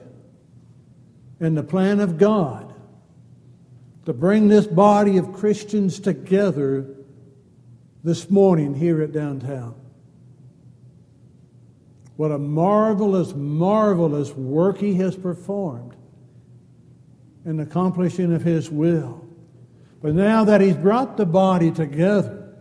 in 1.41 1.55
the 1.55 1.63
plan 1.63 1.99
of 1.99 2.17
God 2.17 2.73
to 4.05 4.13
bring 4.13 4.47
this 4.47 4.65
body 4.65 5.17
of 5.17 5.33
Christians 5.33 5.99
together 5.99 6.87
this 8.01 8.29
morning 8.29 8.73
here 8.73 9.01
at 9.01 9.11
downtown. 9.11 9.75
What 12.15 12.31
a 12.31 12.39
marvelous, 12.39 13.35
marvelous 13.35 14.31
work 14.31 14.77
he 14.77 14.93
has 14.95 15.17
performed 15.17 15.97
in 17.43 17.59
accomplishing 17.59 18.33
of 18.33 18.41
his 18.41 18.71
will. 18.71 19.27
But 20.01 20.15
now 20.15 20.45
that 20.45 20.61
he's 20.61 20.77
brought 20.77 21.17
the 21.17 21.25
body 21.25 21.71
together, 21.71 22.55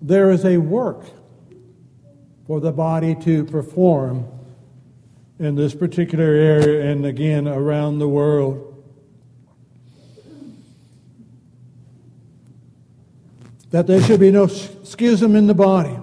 there 0.00 0.30
is 0.30 0.44
a 0.44 0.58
work 0.58 1.04
for 2.46 2.60
the 2.60 2.72
body 2.72 3.14
to 3.14 3.44
perform 3.44 4.26
in 5.38 5.54
this 5.54 5.74
particular 5.74 6.24
area 6.24 6.90
and 6.90 7.06
again 7.06 7.48
around 7.48 7.98
the 7.98 8.08
world. 8.08 8.70
That 13.70 13.86
there 13.86 14.00
should 14.02 14.20
be 14.20 14.30
no 14.30 14.46
schism 14.46 15.34
in 15.34 15.46
the 15.46 15.54
body, 15.54 15.98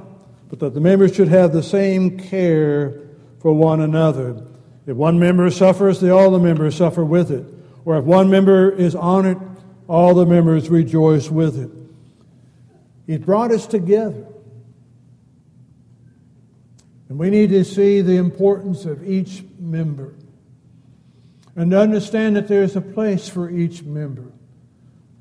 but 0.49 0.59
that 0.59 0.73
the 0.73 0.81
members 0.81 1.15
should 1.15 1.29
have 1.29 1.53
the 1.53 1.63
same 1.63 2.17
care 2.17 2.99
for 3.39 3.53
one 3.53 3.79
another. 3.79 4.43
If 4.85 4.97
one 4.97 5.19
member 5.19 5.49
suffers, 5.49 6.01
the, 6.01 6.11
all 6.13 6.31
the 6.31 6.39
members 6.39 6.75
suffer 6.75 7.05
with 7.05 7.31
it. 7.31 7.45
Or 7.85 7.97
if 7.97 8.03
one 8.03 8.29
member 8.29 8.69
is 8.71 8.93
honored, 8.93 9.39
all 9.87 10.13
the 10.13 10.25
members 10.25 10.69
rejoice 10.69 11.29
with 11.29 11.57
it. 11.57 11.71
He 13.07 13.17
brought 13.17 13.51
us 13.51 13.65
together 13.67 14.25
and 17.11 17.19
we 17.19 17.29
need 17.29 17.49
to 17.49 17.65
see 17.65 17.99
the 17.99 18.15
importance 18.15 18.85
of 18.85 19.05
each 19.05 19.43
member 19.59 20.13
and 21.57 21.73
understand 21.73 22.37
that 22.37 22.47
there 22.47 22.63
is 22.63 22.77
a 22.77 22.81
place 22.81 23.27
for 23.27 23.49
each 23.49 23.83
member. 23.83 24.31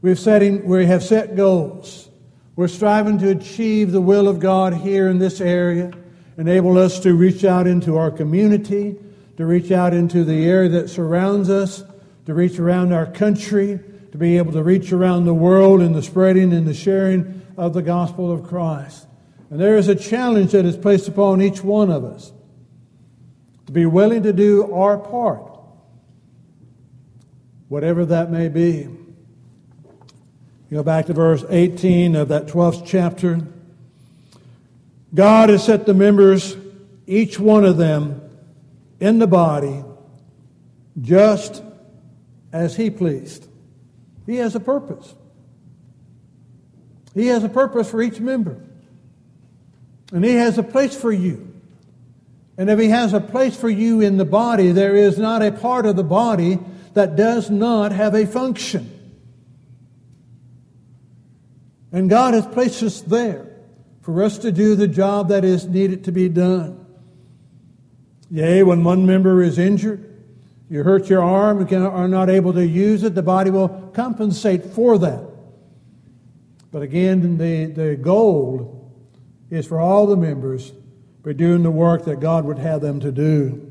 We've 0.00 0.24
we 0.64 0.86
have 0.86 1.02
set 1.02 1.34
goals. 1.34 2.08
We're 2.54 2.68
striving 2.68 3.18
to 3.18 3.30
achieve 3.30 3.90
the 3.90 4.00
will 4.00 4.28
of 4.28 4.38
God 4.38 4.72
here 4.72 5.08
in 5.08 5.18
this 5.18 5.40
area, 5.40 5.90
enable 6.38 6.78
us 6.78 7.00
to 7.00 7.12
reach 7.14 7.44
out 7.44 7.66
into 7.66 7.96
our 7.96 8.12
community, 8.12 8.94
to 9.36 9.44
reach 9.44 9.72
out 9.72 9.92
into 9.92 10.22
the 10.22 10.46
area 10.46 10.68
that 10.68 10.90
surrounds 10.90 11.50
us, 11.50 11.82
to 12.26 12.34
reach 12.34 12.60
around 12.60 12.92
our 12.92 13.06
country, 13.06 13.80
to 14.12 14.16
be 14.16 14.38
able 14.38 14.52
to 14.52 14.62
reach 14.62 14.92
around 14.92 15.24
the 15.24 15.34
world 15.34 15.80
in 15.80 15.92
the 15.92 16.04
spreading 16.04 16.52
and 16.52 16.68
the 16.68 16.72
sharing 16.72 17.42
of 17.56 17.74
the 17.74 17.82
gospel 17.82 18.30
of 18.30 18.44
Christ. 18.44 19.08
And 19.50 19.60
there 19.60 19.76
is 19.76 19.88
a 19.88 19.96
challenge 19.96 20.52
that 20.52 20.64
is 20.64 20.76
placed 20.76 21.08
upon 21.08 21.42
each 21.42 21.62
one 21.62 21.90
of 21.90 22.04
us 22.04 22.32
to 23.66 23.72
be 23.72 23.84
willing 23.84 24.22
to 24.22 24.32
do 24.32 24.72
our 24.72 24.96
part, 24.96 25.42
whatever 27.68 28.04
that 28.06 28.30
may 28.30 28.48
be. 28.48 28.88
You 30.70 30.76
go 30.76 30.82
back 30.84 31.06
to 31.06 31.12
verse 31.12 31.44
18 31.48 32.14
of 32.14 32.28
that 32.28 32.46
12th 32.46 32.84
chapter. 32.86 33.40
God 35.12 35.48
has 35.48 35.64
set 35.64 35.84
the 35.84 35.94
members, 35.94 36.56
each 37.08 37.40
one 37.40 37.64
of 37.64 37.76
them, 37.76 38.20
in 39.00 39.18
the 39.18 39.26
body 39.26 39.82
just 41.00 41.62
as 42.52 42.76
He 42.76 42.90
pleased. 42.90 43.48
He 44.26 44.36
has 44.36 44.54
a 44.54 44.60
purpose. 44.60 45.14
He 47.14 47.26
has 47.26 47.42
a 47.42 47.48
purpose 47.48 47.90
for 47.90 48.00
each 48.00 48.20
member. 48.20 48.62
And 50.12 50.24
He 50.24 50.34
has 50.34 50.58
a 50.58 50.62
place 50.62 50.94
for 50.94 51.12
you. 51.12 51.52
And 52.58 52.68
if 52.68 52.78
He 52.78 52.88
has 52.88 53.12
a 53.12 53.20
place 53.20 53.56
for 53.56 53.70
you 53.70 54.00
in 54.00 54.16
the 54.16 54.24
body, 54.24 54.72
there 54.72 54.94
is 54.94 55.18
not 55.18 55.42
a 55.42 55.52
part 55.52 55.86
of 55.86 55.96
the 55.96 56.04
body 56.04 56.58
that 56.94 57.16
does 57.16 57.50
not 57.50 57.92
have 57.92 58.14
a 58.14 58.26
function. 58.26 58.96
And 61.92 62.08
God 62.08 62.34
has 62.34 62.46
placed 62.46 62.82
us 62.82 63.00
there 63.00 63.46
for 64.02 64.22
us 64.22 64.38
to 64.38 64.52
do 64.52 64.74
the 64.74 64.88
job 64.88 65.28
that 65.28 65.44
is 65.44 65.66
needed 65.66 66.04
to 66.04 66.12
be 66.12 66.28
done. 66.28 66.86
Yea, 68.30 68.62
when 68.62 68.84
one 68.84 69.06
member 69.06 69.42
is 69.42 69.58
injured, 69.58 70.06
you 70.68 70.84
hurt 70.84 71.08
your 71.08 71.22
arm 71.22 71.60
and 71.60 71.72
are 71.74 72.06
not 72.06 72.30
able 72.30 72.52
to 72.52 72.64
use 72.64 73.02
it, 73.02 73.16
the 73.16 73.22
body 73.22 73.50
will 73.50 73.68
compensate 73.92 74.64
for 74.64 74.98
that. 74.98 75.24
But 76.70 76.82
again, 76.82 77.38
the, 77.38 77.66
the 77.66 77.96
goal 77.96 78.79
is 79.50 79.66
for 79.66 79.80
all 79.80 80.06
the 80.06 80.16
members 80.16 80.72
for 81.22 81.32
doing 81.32 81.62
the 81.62 81.70
work 81.70 82.04
that 82.04 82.20
God 82.20 82.44
would 82.44 82.58
have 82.58 82.80
them 82.80 83.00
to 83.00 83.12
do. 83.12 83.66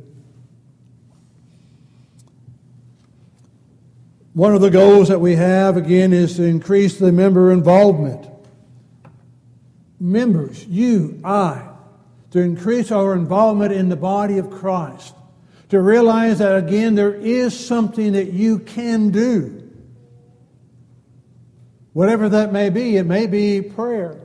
One 4.34 4.54
of 4.54 4.62
the 4.62 4.70
goals 4.70 5.08
that 5.08 5.20
we 5.20 5.36
have, 5.36 5.76
again, 5.76 6.14
is 6.14 6.36
to 6.38 6.44
increase 6.44 6.98
the 6.98 7.12
member 7.12 7.52
involvement. 7.52 8.28
Members, 10.00 10.66
you, 10.66 11.20
I, 11.24 11.68
to 12.32 12.40
increase 12.40 12.92
our 12.92 13.16
involvement 13.16 13.74
in 13.74 13.90
the 13.90 13.96
body 13.96 14.38
of 14.38 14.52
Christ. 14.52 15.16
To 15.70 15.82
realize 15.82 16.40
that, 16.40 16.56
again, 16.56 16.96
there 16.96 17.14
is 17.14 17.58
something 17.58 18.14
that 18.14 18.32
you 18.32 18.60
can 18.60 19.10
do. 19.10 19.70
Whatever 21.94 22.30
that 22.30 22.54
may 22.54 22.70
be, 22.70 22.98
it 22.98 23.06
may 23.06 23.28
be 23.28 23.62
prayer. 23.62 24.20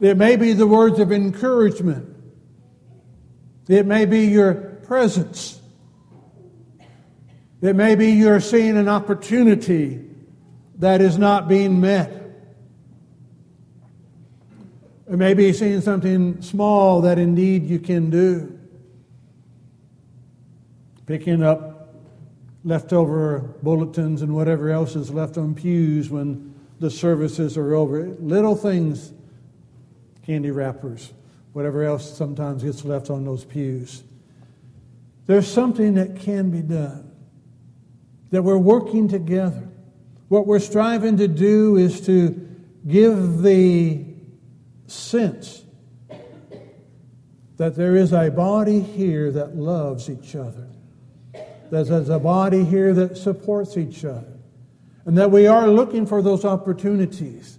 It 0.00 0.16
may 0.16 0.36
be 0.36 0.52
the 0.52 0.66
words 0.66 0.98
of 0.98 1.10
encouragement. 1.10 2.14
It 3.68 3.86
may 3.86 4.04
be 4.04 4.26
your 4.26 4.54
presence. 4.54 5.60
It 7.62 7.74
may 7.74 7.94
be 7.94 8.12
you're 8.12 8.40
seeing 8.40 8.76
an 8.76 8.88
opportunity 8.88 10.04
that 10.78 11.00
is 11.00 11.18
not 11.18 11.48
being 11.48 11.80
met. 11.80 12.12
It 15.10 15.16
may 15.16 15.34
be 15.34 15.52
seeing 15.52 15.80
something 15.80 16.42
small 16.42 17.00
that 17.02 17.18
indeed 17.18 17.66
you 17.66 17.78
can 17.78 18.10
do. 18.10 18.58
Picking 21.06 21.42
up 21.42 21.94
leftover 22.64 23.38
bulletins 23.62 24.22
and 24.22 24.34
whatever 24.34 24.70
else 24.70 24.96
is 24.96 25.10
left 25.10 25.38
on 25.38 25.54
pews 25.54 26.10
when 26.10 26.52
the 26.80 26.90
services 26.90 27.56
are 27.56 27.74
over. 27.74 28.08
Little 28.18 28.56
things, 28.56 29.12
candy 30.26 30.50
wrappers, 30.50 31.12
whatever 31.52 31.84
else 31.84 32.16
sometimes 32.16 32.64
gets 32.64 32.84
left 32.84 33.10
on 33.10 33.24
those 33.24 33.44
pews. 33.44 34.02
There's 35.26 35.46
something 35.46 35.94
that 35.94 36.20
can 36.20 36.50
be 36.50 36.62
done, 36.62 37.12
that 38.30 38.42
we're 38.42 38.58
working 38.58 39.08
together. 39.08 39.68
What 40.28 40.46
we're 40.46 40.58
striving 40.58 41.16
to 41.18 41.28
do 41.28 41.76
is 41.76 42.00
to 42.06 42.48
give 42.86 43.42
the 43.42 44.04
sense 44.88 45.62
that 47.56 47.76
there 47.76 47.96
is 47.96 48.12
a 48.12 48.30
body 48.30 48.80
here 48.80 49.30
that 49.30 49.56
loves 49.56 50.10
each 50.10 50.34
other, 50.34 50.66
that 51.70 51.86
there's 51.88 52.08
a 52.08 52.18
body 52.18 52.64
here 52.64 52.92
that 52.94 53.16
supports 53.16 53.76
each 53.76 54.04
other, 54.04 54.38
and 55.04 55.16
that 55.16 55.30
we 55.30 55.46
are 55.46 55.68
looking 55.68 56.04
for 56.04 56.20
those 56.20 56.44
opportunities. 56.44 57.55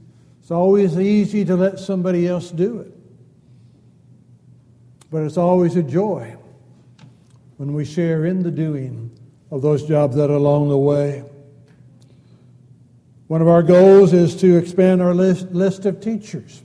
It's 0.48 0.52
always 0.54 0.98
easy 0.98 1.44
to 1.44 1.58
let 1.58 1.78
somebody 1.78 2.26
else 2.26 2.52
do 2.52 2.80
it, 2.80 2.94
but 5.12 5.24
it's 5.24 5.36
always 5.36 5.76
a 5.76 5.84
joy 5.84 6.38
when 7.58 7.74
we 7.74 7.84
share 7.84 8.26
in 8.26 8.44
the 8.44 8.50
doing 8.50 9.12
of 9.52 9.62
those 9.62 9.86
jobs 9.86 10.16
that 10.16 10.30
are 10.30 10.36
along 10.36 10.70
the 10.70 10.78
way. 10.78 11.26
One 13.28 13.42
of 13.42 13.50
our 13.50 13.62
goals 13.62 14.14
is 14.14 14.38
to 14.38 14.56
expand 14.56 15.02
our 15.02 15.14
list, 15.14 15.52
list 15.52 15.86
of 15.86 16.00
teachers. 16.00 16.64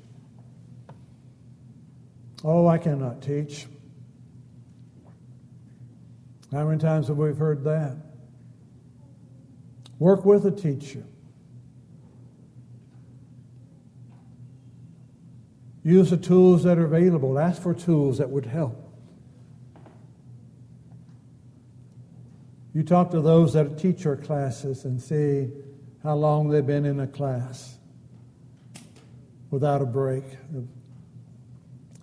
Oh, 2.44 2.68
I 2.68 2.78
cannot 2.78 3.20
teach. 3.20 3.66
How 6.52 6.68
many 6.68 6.78
times 6.78 7.08
have 7.08 7.16
we 7.16 7.34
heard 7.34 7.64
that? 7.64 7.96
Work 9.98 10.24
with 10.24 10.46
a 10.46 10.52
teacher. 10.52 11.02
Use 15.84 16.10
the 16.10 16.16
tools 16.16 16.62
that 16.64 16.78
are 16.78 16.84
available. 16.84 17.38
Ask 17.38 17.60
for 17.60 17.74
tools 17.74 18.18
that 18.18 18.30
would 18.30 18.46
help. 18.46 18.78
You 22.74 22.82
talk 22.82 23.10
to 23.10 23.20
those 23.20 23.52
that 23.52 23.78
teach 23.78 24.04
your 24.04 24.16
classes 24.16 24.84
and 24.84 25.00
see 25.00 25.50
how 26.02 26.14
long 26.14 26.48
they've 26.48 26.66
been 26.66 26.86
in 26.86 27.00
a 27.00 27.06
class 27.06 27.78
without 29.50 29.82
a 29.82 29.86
break. 29.86 30.24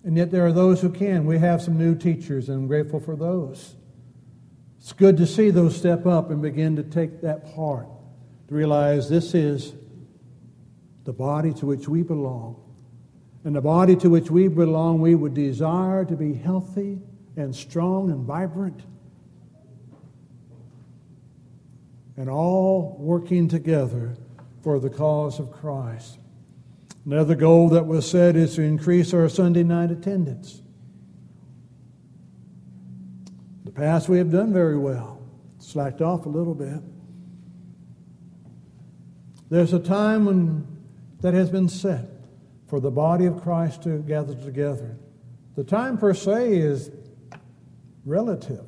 And 0.04 0.16
yet 0.16 0.30
there 0.30 0.46
are 0.46 0.52
those 0.52 0.80
who 0.80 0.90
can. 0.90 1.26
We 1.26 1.38
have 1.38 1.60
some 1.60 1.76
new 1.76 1.94
teachers, 1.94 2.48
and 2.48 2.58
I'm 2.58 2.66
grateful 2.68 3.00
for 3.00 3.16
those. 3.16 3.74
It's 4.78 4.92
good 4.92 5.16
to 5.18 5.26
see 5.26 5.50
those 5.50 5.76
step 5.76 6.06
up 6.06 6.30
and 6.30 6.40
begin 6.40 6.76
to 6.76 6.82
take 6.82 7.20
that 7.22 7.54
part, 7.54 7.86
to 8.48 8.54
realize 8.54 9.08
this 9.08 9.34
is 9.34 9.74
the 11.04 11.12
body 11.12 11.52
to 11.54 11.66
which 11.66 11.88
we 11.88 12.02
belong. 12.02 12.62
And 13.44 13.56
the 13.56 13.60
body 13.60 13.96
to 13.96 14.10
which 14.10 14.30
we 14.30 14.48
belong, 14.48 15.00
we 15.00 15.14
would 15.14 15.34
desire 15.34 16.04
to 16.04 16.14
be 16.14 16.34
healthy 16.34 16.98
and 17.36 17.54
strong 17.54 18.10
and 18.10 18.24
vibrant 18.24 18.82
and 22.16 22.28
all 22.28 22.96
working 22.98 23.48
together 23.48 24.14
for 24.62 24.78
the 24.78 24.90
cause 24.90 25.40
of 25.40 25.50
Christ. 25.50 26.18
Another 27.06 27.34
goal 27.34 27.70
that 27.70 27.86
was 27.86 28.08
set 28.10 28.36
is 28.36 28.56
to 28.56 28.62
increase 28.62 29.14
our 29.14 29.26
Sunday 29.30 29.62
night 29.62 29.90
attendance. 29.90 30.60
In 33.60 33.64
the 33.64 33.70
past, 33.70 34.06
we 34.06 34.18
have 34.18 34.30
done 34.30 34.52
very 34.52 34.76
well, 34.76 35.22
slacked 35.58 36.02
off 36.02 36.26
a 36.26 36.28
little 36.28 36.54
bit. 36.54 36.82
There's 39.48 39.72
a 39.72 39.80
time 39.80 40.26
when 40.26 40.66
that 41.22 41.32
has 41.32 41.48
been 41.48 41.70
set 41.70 42.19
for 42.70 42.78
the 42.78 42.90
body 42.90 43.26
of 43.26 43.42
Christ 43.42 43.82
to 43.82 43.98
gather 43.98 44.36
together. 44.36 44.96
The 45.56 45.64
time 45.64 45.98
per 45.98 46.14
se 46.14 46.56
is 46.56 46.92
relative. 48.04 48.64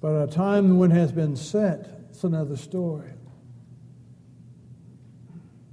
But 0.00 0.22
a 0.22 0.26
time 0.26 0.78
when 0.78 0.90
has 0.90 1.12
been 1.12 1.36
set, 1.36 2.06
it's 2.08 2.24
another 2.24 2.56
story. 2.56 3.10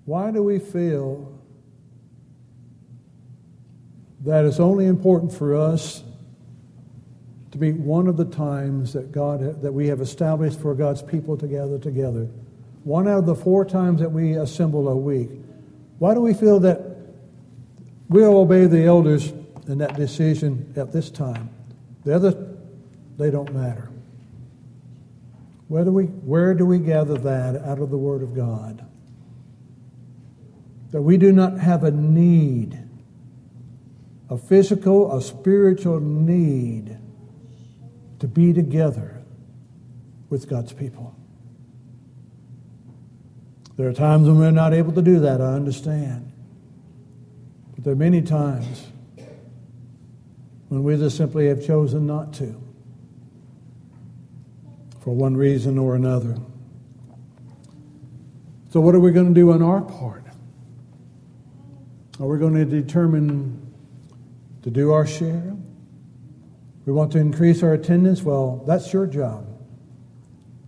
Why 0.03 0.29
do 0.31 0.43
we 0.43 0.59
feel 0.59 1.39
that 4.25 4.43
it's 4.43 4.59
only 4.59 4.87
important 4.87 5.31
for 5.31 5.55
us 5.55 6.03
to 7.51 7.57
be 7.57 7.71
one 7.71 8.07
of 8.07 8.17
the 8.17 8.25
times 8.25 8.91
that 8.91 9.13
God 9.13 9.61
that 9.61 9.71
we 9.71 9.87
have 9.87 10.01
established 10.01 10.59
for 10.59 10.75
God's 10.75 11.01
people 11.01 11.37
to 11.37 11.47
gather 11.47 11.79
together? 11.79 12.27
One 12.85 13.07
out 13.07 13.17
of 13.17 13.25
the 13.25 13.33
four 13.33 13.65
times 13.65 13.99
that 14.01 14.11
we 14.11 14.33
assemble 14.33 14.87
a 14.89 14.95
week. 14.95 15.31
Why 15.97 16.13
do 16.13 16.21
we 16.21 16.35
feel 16.35 16.59
that 16.59 16.81
we'll 18.09 18.37
obey 18.37 18.67
the 18.67 18.85
elders 18.85 19.33
in 19.67 19.79
that 19.79 19.95
decision 19.95 20.71
at 20.75 20.91
this 20.91 21.09
time? 21.09 21.49
The 22.03 22.15
other, 22.15 22.55
they 23.17 23.31
don't 23.31 23.51
matter. 23.55 23.89
Where 25.67 25.83
do 25.83 25.91
we, 25.91 26.03
where 26.03 26.53
do 26.53 26.63
we 26.67 26.77
gather 26.77 27.17
that 27.17 27.55
out 27.63 27.79
of 27.79 27.89
the 27.89 27.97
Word 27.97 28.21
of 28.21 28.35
God? 28.35 28.85
That 30.91 31.01
we 31.01 31.17
do 31.17 31.31
not 31.31 31.57
have 31.57 31.83
a 31.83 31.89
need, 31.89 32.77
a 34.29 34.37
physical, 34.37 35.11
a 35.17 35.23
spiritual 35.23 35.99
need 35.99 36.99
to 38.19 38.27
be 38.27 38.53
together 38.53 39.23
with 40.29 40.47
God's 40.47 40.71
people. 40.71 41.15
There 43.77 43.89
are 43.89 43.93
times 43.93 44.27
when 44.27 44.37
we're 44.37 44.51
not 44.51 44.73
able 44.73 44.93
to 44.93 45.01
do 45.01 45.19
that, 45.21 45.41
I 45.41 45.53
understand. 45.53 46.31
But 47.75 47.83
there 47.83 47.93
are 47.93 47.97
many 47.97 48.21
times 48.21 48.87
when 50.69 50.83
we 50.83 50.95
just 50.97 51.17
simply 51.17 51.47
have 51.47 51.65
chosen 51.65 52.07
not 52.07 52.33
to 52.35 52.61
for 55.01 55.13
one 55.13 55.35
reason 55.37 55.77
or 55.77 55.95
another. 55.95 56.37
So, 58.71 58.79
what 58.79 58.95
are 58.95 58.99
we 58.99 59.11
going 59.11 59.27
to 59.27 59.33
do 59.33 59.51
on 59.51 59.61
our 59.61 59.81
part? 59.81 60.23
Are 62.19 62.27
we 62.27 62.39
going 62.39 62.55
to 62.55 62.65
determine 62.65 63.73
to 64.63 64.71
do 64.71 64.91
our 64.91 65.05
share? 65.05 65.55
We 66.85 66.93
want 66.93 67.11
to 67.11 67.19
increase 67.19 67.61
our 67.61 67.73
attendance? 67.73 68.23
Well, 68.23 68.63
that's 68.65 68.91
your 68.93 69.05
job. 69.05 69.47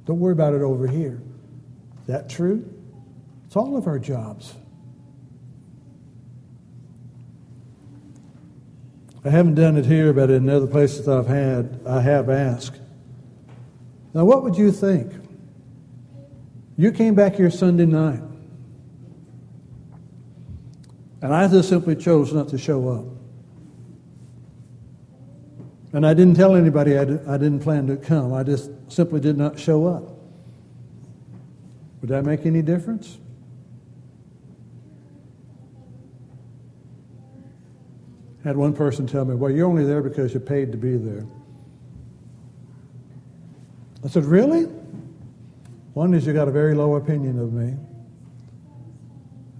Don't 0.05 0.19
worry 0.19 0.33
about 0.33 0.53
it 0.53 0.61
over 0.61 0.87
here. 0.87 1.21
Is 2.01 2.07
that 2.07 2.29
true? 2.29 2.76
It's 3.47 3.55
all 3.55 3.77
of 3.77 3.87
our 3.87 3.97
jobs. 3.97 4.53
I 9.23 9.29
haven't 9.29 9.55
done 9.55 9.77
it 9.77 9.85
here, 9.85 10.13
but 10.13 10.29
in 10.29 10.49
other 10.49 10.67
places 10.67 11.07
I've 11.07 11.27
had, 11.27 11.79
I 11.85 12.01
have 12.01 12.29
asked. 12.29 12.79
Now, 14.13 14.25
what 14.25 14.43
would 14.43 14.57
you 14.57 14.71
think? 14.71 15.13
You 16.77 16.91
came 16.91 17.15
back 17.15 17.35
here 17.35 17.49
Sunday 17.49 17.85
night, 17.85 18.21
and 21.21 21.33
I 21.33 21.47
just 21.47 21.69
simply 21.69 21.95
chose 21.95 22.33
not 22.33 22.49
to 22.49 22.57
show 22.57 22.89
up. 22.89 23.05
And 25.93 26.05
I 26.05 26.13
didn't 26.13 26.35
tell 26.35 26.55
anybody 26.55 26.97
I, 26.97 27.01
I 27.01 27.37
didn't 27.37 27.59
plan 27.59 27.87
to 27.87 27.95
come. 27.95 28.33
I 28.33 28.43
just 28.43 28.69
simply 28.89 29.19
did 29.19 29.37
not 29.37 29.57
show 29.57 29.87
up. 29.87 30.03
Would 32.01 32.09
that 32.09 32.25
make 32.25 32.45
any 32.45 32.61
difference? 32.61 33.17
Had 38.47 38.55
one 38.55 38.71
person 38.71 39.05
tell 39.05 39.25
me, 39.25 39.35
Well, 39.35 39.51
you're 39.51 39.67
only 39.67 39.83
there 39.83 40.01
because 40.01 40.33
you're 40.33 40.39
paid 40.39 40.71
to 40.71 40.77
be 40.77 40.95
there. 40.95 41.25
I 44.05 44.07
said, 44.07 44.23
Really? 44.23 44.63
One 45.93 46.13
is 46.13 46.25
you 46.25 46.31
got 46.31 46.47
a 46.47 46.51
very 46.51 46.73
low 46.73 46.95
opinion 46.95 47.39
of 47.39 47.51
me. 47.51 47.75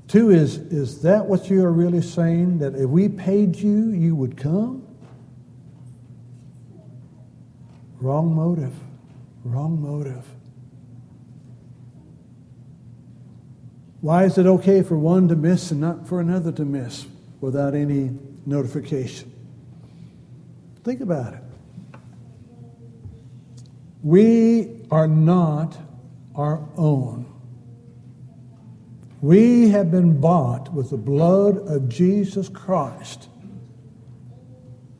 Two 0.07 0.29
is, 0.29 0.55
is 0.55 1.01
that 1.01 1.25
what 1.25 1.49
you 1.49 1.65
are 1.65 1.71
really 1.73 2.01
saying? 2.01 2.59
That 2.59 2.75
if 2.75 2.89
we 2.89 3.09
paid 3.09 3.57
you, 3.57 3.89
you 3.89 4.15
would 4.15 4.37
come? 4.37 4.87
Wrong 7.99 8.33
motive. 8.33 8.73
Wrong 9.43 9.81
motive. 9.81 10.25
Why 13.99 14.23
is 14.23 14.37
it 14.37 14.45
okay 14.45 14.81
for 14.81 14.97
one 14.97 15.27
to 15.27 15.35
miss 15.35 15.71
and 15.71 15.81
not 15.81 16.07
for 16.07 16.21
another 16.21 16.53
to 16.53 16.63
miss 16.63 17.05
without 17.41 17.75
any 17.75 18.11
notification? 18.47 19.31
Think 20.83 21.01
about 21.01 21.33
it. 21.33 21.43
We 24.01 24.85
are 24.89 25.07
not 25.07 25.77
our 26.33 26.65
own. 26.77 27.25
We 29.21 29.69
have 29.69 29.91
been 29.91 30.21
bought 30.21 30.71
with 30.71 30.91
the 30.91 30.97
blood 30.97 31.57
of 31.57 31.89
Jesus 31.89 32.47
Christ. 32.47 33.27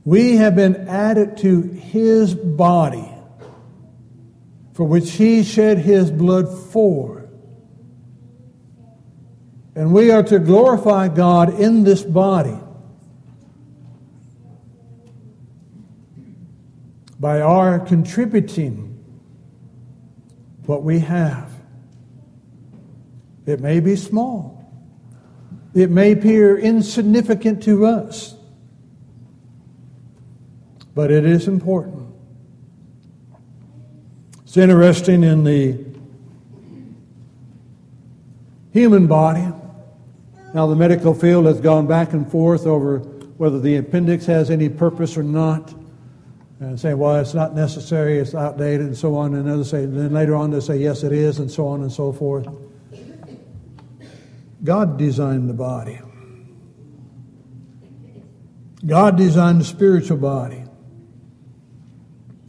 We 0.04 0.38
have 0.38 0.56
been 0.56 0.88
added 0.88 1.38
to 1.38 1.62
his 1.62 2.36
body, 2.36 3.08
for 4.74 4.84
which 4.84 5.12
he 5.12 5.44
shed 5.44 5.78
his 5.78 6.12
blood 6.12 6.48
for. 6.72 7.30
And 9.76 9.94
we 9.94 10.12
are 10.12 10.24
to 10.24 10.40
glorify 10.40 11.08
God 11.08 11.60
in 11.60 11.84
this 11.84 12.04
body 12.04 12.58
by 17.20 17.42
our 17.42 17.80
contributing 17.80 18.94
what 20.66 20.84
we 20.84 21.00
have. 21.00 21.52
It 23.46 23.62
may 23.62 23.80
be 23.80 23.96
small, 23.96 24.70
it 25.74 25.90
may 25.90 26.12
appear 26.12 26.58
insignificant 26.58 27.64
to 27.64 27.86
us, 27.86 28.36
but 30.94 31.12
it 31.12 31.26
is 31.26 31.48
important. 31.48 32.14
It's 34.44 34.58
interesting 34.58 35.24
in 35.24 35.44
the 35.44 35.86
human 38.72 39.08
body 39.08 39.48
now, 40.54 40.66
the 40.66 40.76
medical 40.76 41.14
field 41.14 41.46
has 41.46 41.60
gone 41.60 41.88
back 41.88 42.14
and 42.14 42.30
forth 42.32 42.66
over 42.66 43.00
whether 43.38 43.60
the 43.60 43.76
appendix 43.76 44.26
has 44.26 44.50
any 44.50 44.70
purpose 44.70 45.18
or 45.18 45.24
not, 45.24 45.72
and 46.60 46.80
saying, 46.80 46.98
well, 46.98 47.18
it's 47.18 47.34
not 47.34 47.56
necessary, 47.56 48.18
it's 48.18 48.34
outdated, 48.34 48.88
and 48.88 48.98
so 48.98 49.16
on. 49.16 49.36
And 49.36 49.50
others 49.50 49.70
say, 49.70 49.86
then 49.86 50.14
later 50.14 50.36
on 50.36 50.52
they 50.52 50.60
say, 50.60 50.78
yes, 50.78 51.04
it 51.04 51.12
is, 51.12 51.40
and 51.40 51.52
so 51.52 51.68
on 51.68 51.82
and 51.82 51.92
so 51.92 52.12
forth. 52.12 52.48
God 54.64 54.98
designed 54.98 55.50
the 55.50 55.54
body. 55.54 56.00
God 58.86 59.18
designed 59.18 59.62
the 59.62 59.66
spiritual 59.66 60.18
body. 60.18 60.64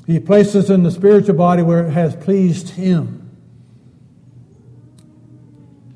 He 0.06 0.18
placed 0.18 0.56
us 0.56 0.70
in 0.70 0.84
the 0.84 0.90
spiritual 0.90 1.34
body 1.34 1.62
where 1.62 1.86
it 1.86 1.90
has 1.90 2.16
pleased 2.16 2.70
Him. 2.70 3.30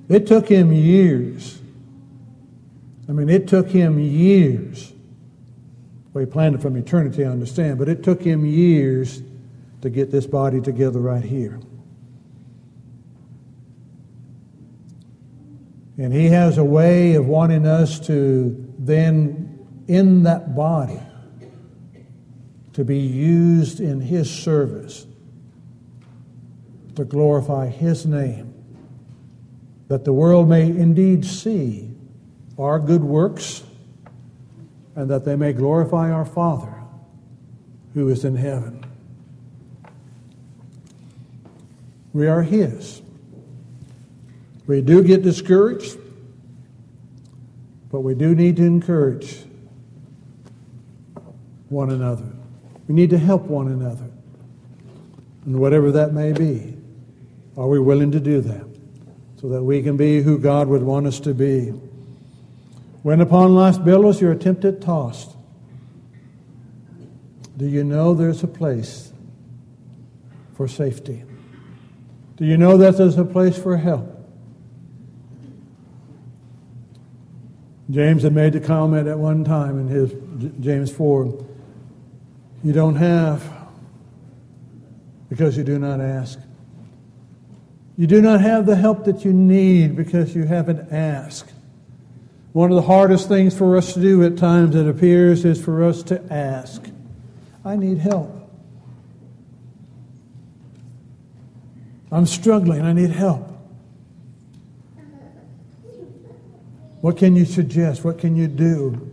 It 0.09 0.27
took 0.27 0.49
Him 0.49 0.73
years 0.73 1.63
I 3.09 3.13
mean, 3.13 3.29
it 3.29 3.49
took 3.49 3.69
him 3.69 3.99
years. 3.99 4.92
He 6.19 6.27
planned 6.27 6.55
it 6.55 6.61
from 6.61 6.77
eternity, 6.77 7.25
I 7.25 7.29
understand, 7.29 7.79
but 7.79 7.89
it 7.89 8.03
took 8.03 8.23
him 8.23 8.45
years 8.45 9.23
to 9.81 9.91
get 9.91 10.11
this 10.11 10.27
body 10.27 10.61
together 10.61 11.01
right 11.01 11.25
here. 11.25 11.59
And 15.99 16.13
he 16.13 16.27
has 16.27 16.59
a 16.59 16.65
way 16.65 17.15
of 17.15 17.27
wanting 17.27 17.67
us 17.67 17.99
to 18.07 18.73
then, 18.79 19.85
in 19.89 20.25
that 20.25 20.55
body, 20.55 21.01
to 22.75 22.85
be 22.85 22.99
used 22.99 23.81
in 23.81 24.01
his 24.01 24.31
service, 24.31 25.07
to 26.97 27.05
glorify 27.05 27.69
his 27.69 28.07
name, 28.07 28.53
that 29.89 30.05
the 30.05 30.13
world 30.13 30.49
may 30.49 30.67
indeed 30.67 31.25
see 31.25 31.91
our 32.59 32.79
good 32.79 33.03
works, 33.03 33.63
and 34.95 35.11
that 35.11 35.25
they 35.25 35.37
may 35.37 35.53
glorify 35.53 36.11
our 36.11 36.25
Father 36.25 36.75
who 37.95 38.09
is 38.09 38.25
in 38.25 38.37
heaven. 38.37 38.85
We 42.13 42.27
are 42.27 42.43
His. 42.43 43.03
We 44.67 44.81
do 44.81 45.03
get 45.03 45.23
discouraged, 45.23 45.99
but 47.91 48.01
we 48.01 48.15
do 48.15 48.35
need 48.35 48.57
to 48.57 48.65
encourage 48.65 49.45
one 51.69 51.91
another. 51.91 52.31
We 52.87 52.95
need 52.95 53.11
to 53.11 53.19
help 53.19 53.43
one 53.43 53.69
another. 53.69 54.11
And 55.45 55.59
whatever 55.59 55.91
that 55.93 56.13
may 56.13 56.33
be, 56.33 56.77
are 57.57 57.67
we 57.67 57.79
willing 57.81 58.13
to 58.13 58.21
do 58.21 58.41
that 58.43 58.65
so 59.41 59.49
that 59.49 59.63
we 59.63 59.83
can 59.83 59.97
be 59.97 60.23
who 60.23 60.39
God 60.39 60.69
would 60.69 60.83
want 60.83 61.07
us 61.07 61.19
to 61.21 61.35
be? 61.35 61.73
When 63.03 63.21
upon 63.21 63.55
life's 63.55 63.79
billows 63.79 64.21
you're 64.21 64.35
tempted 64.35 64.81
tossed, 64.81 65.37
do 67.57 67.67
you 67.67 67.85
know 67.85 68.15
there's 68.15 68.43
a 68.43 68.49
place 68.49 69.13
for 70.57 70.69
safety? 70.69 71.25
Do 72.37 72.45
you 72.45 72.57
know 72.57 72.77
that 72.77 72.97
there's 72.97 73.19
a 73.19 73.25
place 73.25 73.59
for 73.59 73.77
help? 73.77 74.09
James 77.91 78.23
had 78.23 78.33
made 78.33 78.55
the 78.55 78.61
comment 78.61 79.07
at 79.07 79.19
one 79.19 79.45
time 79.45 79.79
in 79.79 79.89
his 79.89 80.13
James 80.61 80.91
4 80.91 81.47
you 82.65 82.73
don't 82.73 82.95
have 82.97 83.43
because 85.29 85.57
you 85.57 85.65
do 85.65 85.79
not 85.79 86.01
ask. 86.01 86.39
You 87.97 88.07
do 88.07 88.23
not 88.23 88.41
have 88.41 88.67
the 88.67 88.77
help 88.77 89.05
that 89.05 89.25
you 89.25 89.33
need 89.33 89.97
because 89.97 90.35
you 90.35 90.45
haven't 90.45 90.93
asked. 90.93 91.52
One 92.53 92.71
of 92.71 92.77
the 92.77 92.83
hardest 92.83 93.29
things 93.29 93.57
for 93.57 93.77
us 93.77 93.95
to 93.95 94.01
do 94.01 94.23
at 94.25 94.37
times, 94.37 94.75
it 94.75 94.87
appears, 94.87 95.45
is 95.45 95.63
for 95.63 95.83
us 95.83 96.03
to 96.05 96.23
ask, 96.33 96.85
I 97.65 97.77
need 97.77 97.99
help. 97.99 98.43
I'm 102.11 102.27
struggling. 102.27 102.83
I 102.83 102.93
need 102.93 103.11
help. 103.11 103.49
What 107.01 107.17
can 107.17 107.35
you 107.35 107.47
suggest? 107.47 108.05
What 108.05 108.19
can 108.19 108.37
you 108.37 108.47
do? 108.47 109.11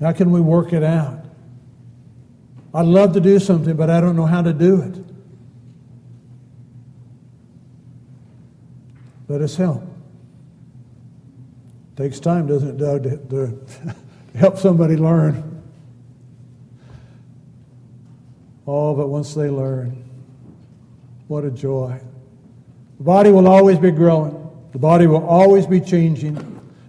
How 0.00 0.12
can 0.12 0.30
we 0.30 0.40
work 0.40 0.74
it 0.74 0.84
out? 0.84 1.24
I'd 2.74 2.84
love 2.84 3.14
to 3.14 3.20
do 3.20 3.38
something, 3.38 3.74
but 3.74 3.88
I 3.88 4.02
don't 4.02 4.16
know 4.16 4.26
how 4.26 4.42
to 4.42 4.52
do 4.52 4.82
it. 4.82 5.02
Let 9.28 9.40
us 9.40 9.56
help. 9.56 9.82
Takes 11.96 12.20
time, 12.20 12.46
doesn't 12.46 12.68
it, 12.68 12.78
Doug, 12.78 13.04
to, 13.04 13.16
to 13.16 13.96
help 14.38 14.58
somebody 14.58 14.96
learn. 14.96 15.62
Oh, 18.66 18.94
but 18.94 19.08
once 19.08 19.32
they 19.34 19.48
learn, 19.48 20.04
what 21.28 21.44
a 21.44 21.50
joy. 21.50 21.98
The 22.98 23.04
body 23.04 23.30
will 23.30 23.48
always 23.48 23.78
be 23.78 23.90
growing. 23.90 24.42
The 24.72 24.78
body 24.78 25.06
will 25.06 25.24
always 25.24 25.66
be 25.66 25.80
changing. 25.80 26.34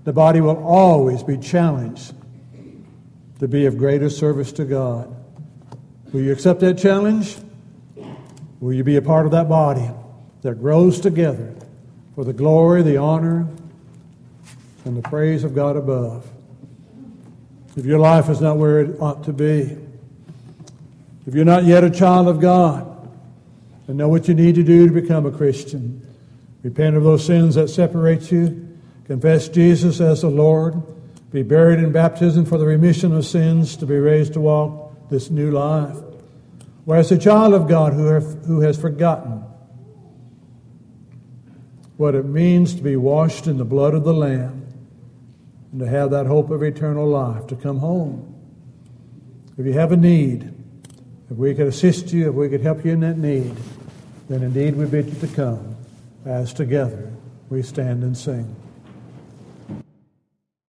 The 0.04 0.14
body 0.14 0.42
will 0.42 0.62
always 0.64 1.24
be 1.24 1.38
challenged 1.38 2.14
to 3.40 3.48
be 3.48 3.66
of 3.66 3.78
greater 3.78 4.10
service 4.10 4.52
to 4.54 4.66
God. 4.66 5.14
Will 6.12 6.22
you 6.22 6.32
accept 6.32 6.60
that 6.62 6.78
challenge? 6.78 7.38
Will 8.60 8.74
you 8.74 8.84
be 8.84 8.96
a 8.96 9.02
part 9.02 9.26
of 9.26 9.32
that 9.34 9.48
body 9.48 9.90
that 10.42 10.56
grows 10.56 11.00
together 11.00 11.54
for 12.16 12.24
the 12.24 12.34
glory, 12.34 12.82
the 12.82 12.98
honor, 12.98 13.48
and 14.88 14.98
the 14.98 15.08
praise 15.08 15.44
of 15.44 15.54
God 15.54 15.76
above. 15.76 16.26
If 17.76 17.86
your 17.86 18.00
life 18.00 18.30
is 18.30 18.42
not 18.42 18.58
where 18.58 18.80
it 18.80 19.00
ought 19.00 19.26
to 19.26 19.34
be, 19.34 19.78
if 21.28 21.36
you're 21.36 21.46
not 21.46 21.66
yet 21.66 21.84
a 21.84 21.92
child 21.92 22.28
of 22.28 22.40
God, 22.40 22.86
and 23.88 23.98
know 23.98 24.10
what 24.10 24.28
you 24.28 24.34
need 24.34 24.56
to 24.56 24.64
do 24.64 24.88
to 24.88 24.94
become 24.94 25.26
a 25.26 25.32
Christian, 25.32 26.06
repent 26.64 26.96
of 26.96 27.04
those 27.04 27.26
sins 27.26 27.56
that 27.56 27.70
separate 27.70 28.32
you, 28.32 28.78
confess 29.06 29.48
Jesus 29.48 30.02
as 30.02 30.22
the 30.22 30.30
Lord, 30.30 30.82
be 31.32 31.44
buried 31.44 31.80
in 31.80 31.92
baptism 31.92 32.46
for 32.46 32.58
the 32.58 32.66
remission 32.66 33.14
of 33.14 33.26
sins, 33.26 33.78
to 33.78 33.86
be 33.86 33.98
raised 33.98 34.34
to 34.34 34.40
walk 34.40 35.10
this 35.10 35.30
new 35.30 35.52
life. 35.52 35.98
Whereas 36.86 37.12
a 37.12 37.18
child 37.18 37.54
of 37.54 37.68
God 37.68 37.94
who, 37.94 38.06
have, 38.06 38.46
who 38.46 38.62
has 38.62 38.80
forgotten 38.80 39.44
what 41.98 42.16
it 42.16 42.26
means 42.26 42.76
to 42.76 42.82
be 42.82 42.96
washed 42.96 43.48
in 43.48 43.58
the 43.58 43.66
blood 43.66 43.94
of 43.94 44.04
the 44.04 44.14
Lamb, 44.14 44.67
and 45.72 45.82
to 45.82 45.88
have 45.88 46.12
that 46.12 46.26
hope 46.26 46.50
of 46.50 46.64
eternal 46.64 47.08
life, 47.08 47.48
to 47.48 47.56
come 47.56 47.78
home. 47.78 48.34
If 49.58 49.66
you 49.66 49.74
have 49.74 49.92
a 49.92 49.98
need, 49.98 50.54
if 51.30 51.38
we 51.38 51.54
could 51.56 51.68
assist 51.68 52.14
you, 52.14 52.30
if 52.30 52.36
we 52.36 52.50
could 52.50 52.62
help 52.62 52.86
you 52.86 52.92
in 52.92 53.00
that 53.02 53.18
need, 53.18 53.56
then 54.30 54.44
indeed 54.44 54.76
we 54.76 54.86
bid 54.86 55.08
you 55.08 55.20
to 55.20 55.28
come 55.28 55.76
as 56.26 56.54
together 56.54 57.12
we 57.50 57.62
stand 57.62 58.04
and 58.04 58.18
sing. 58.18 58.56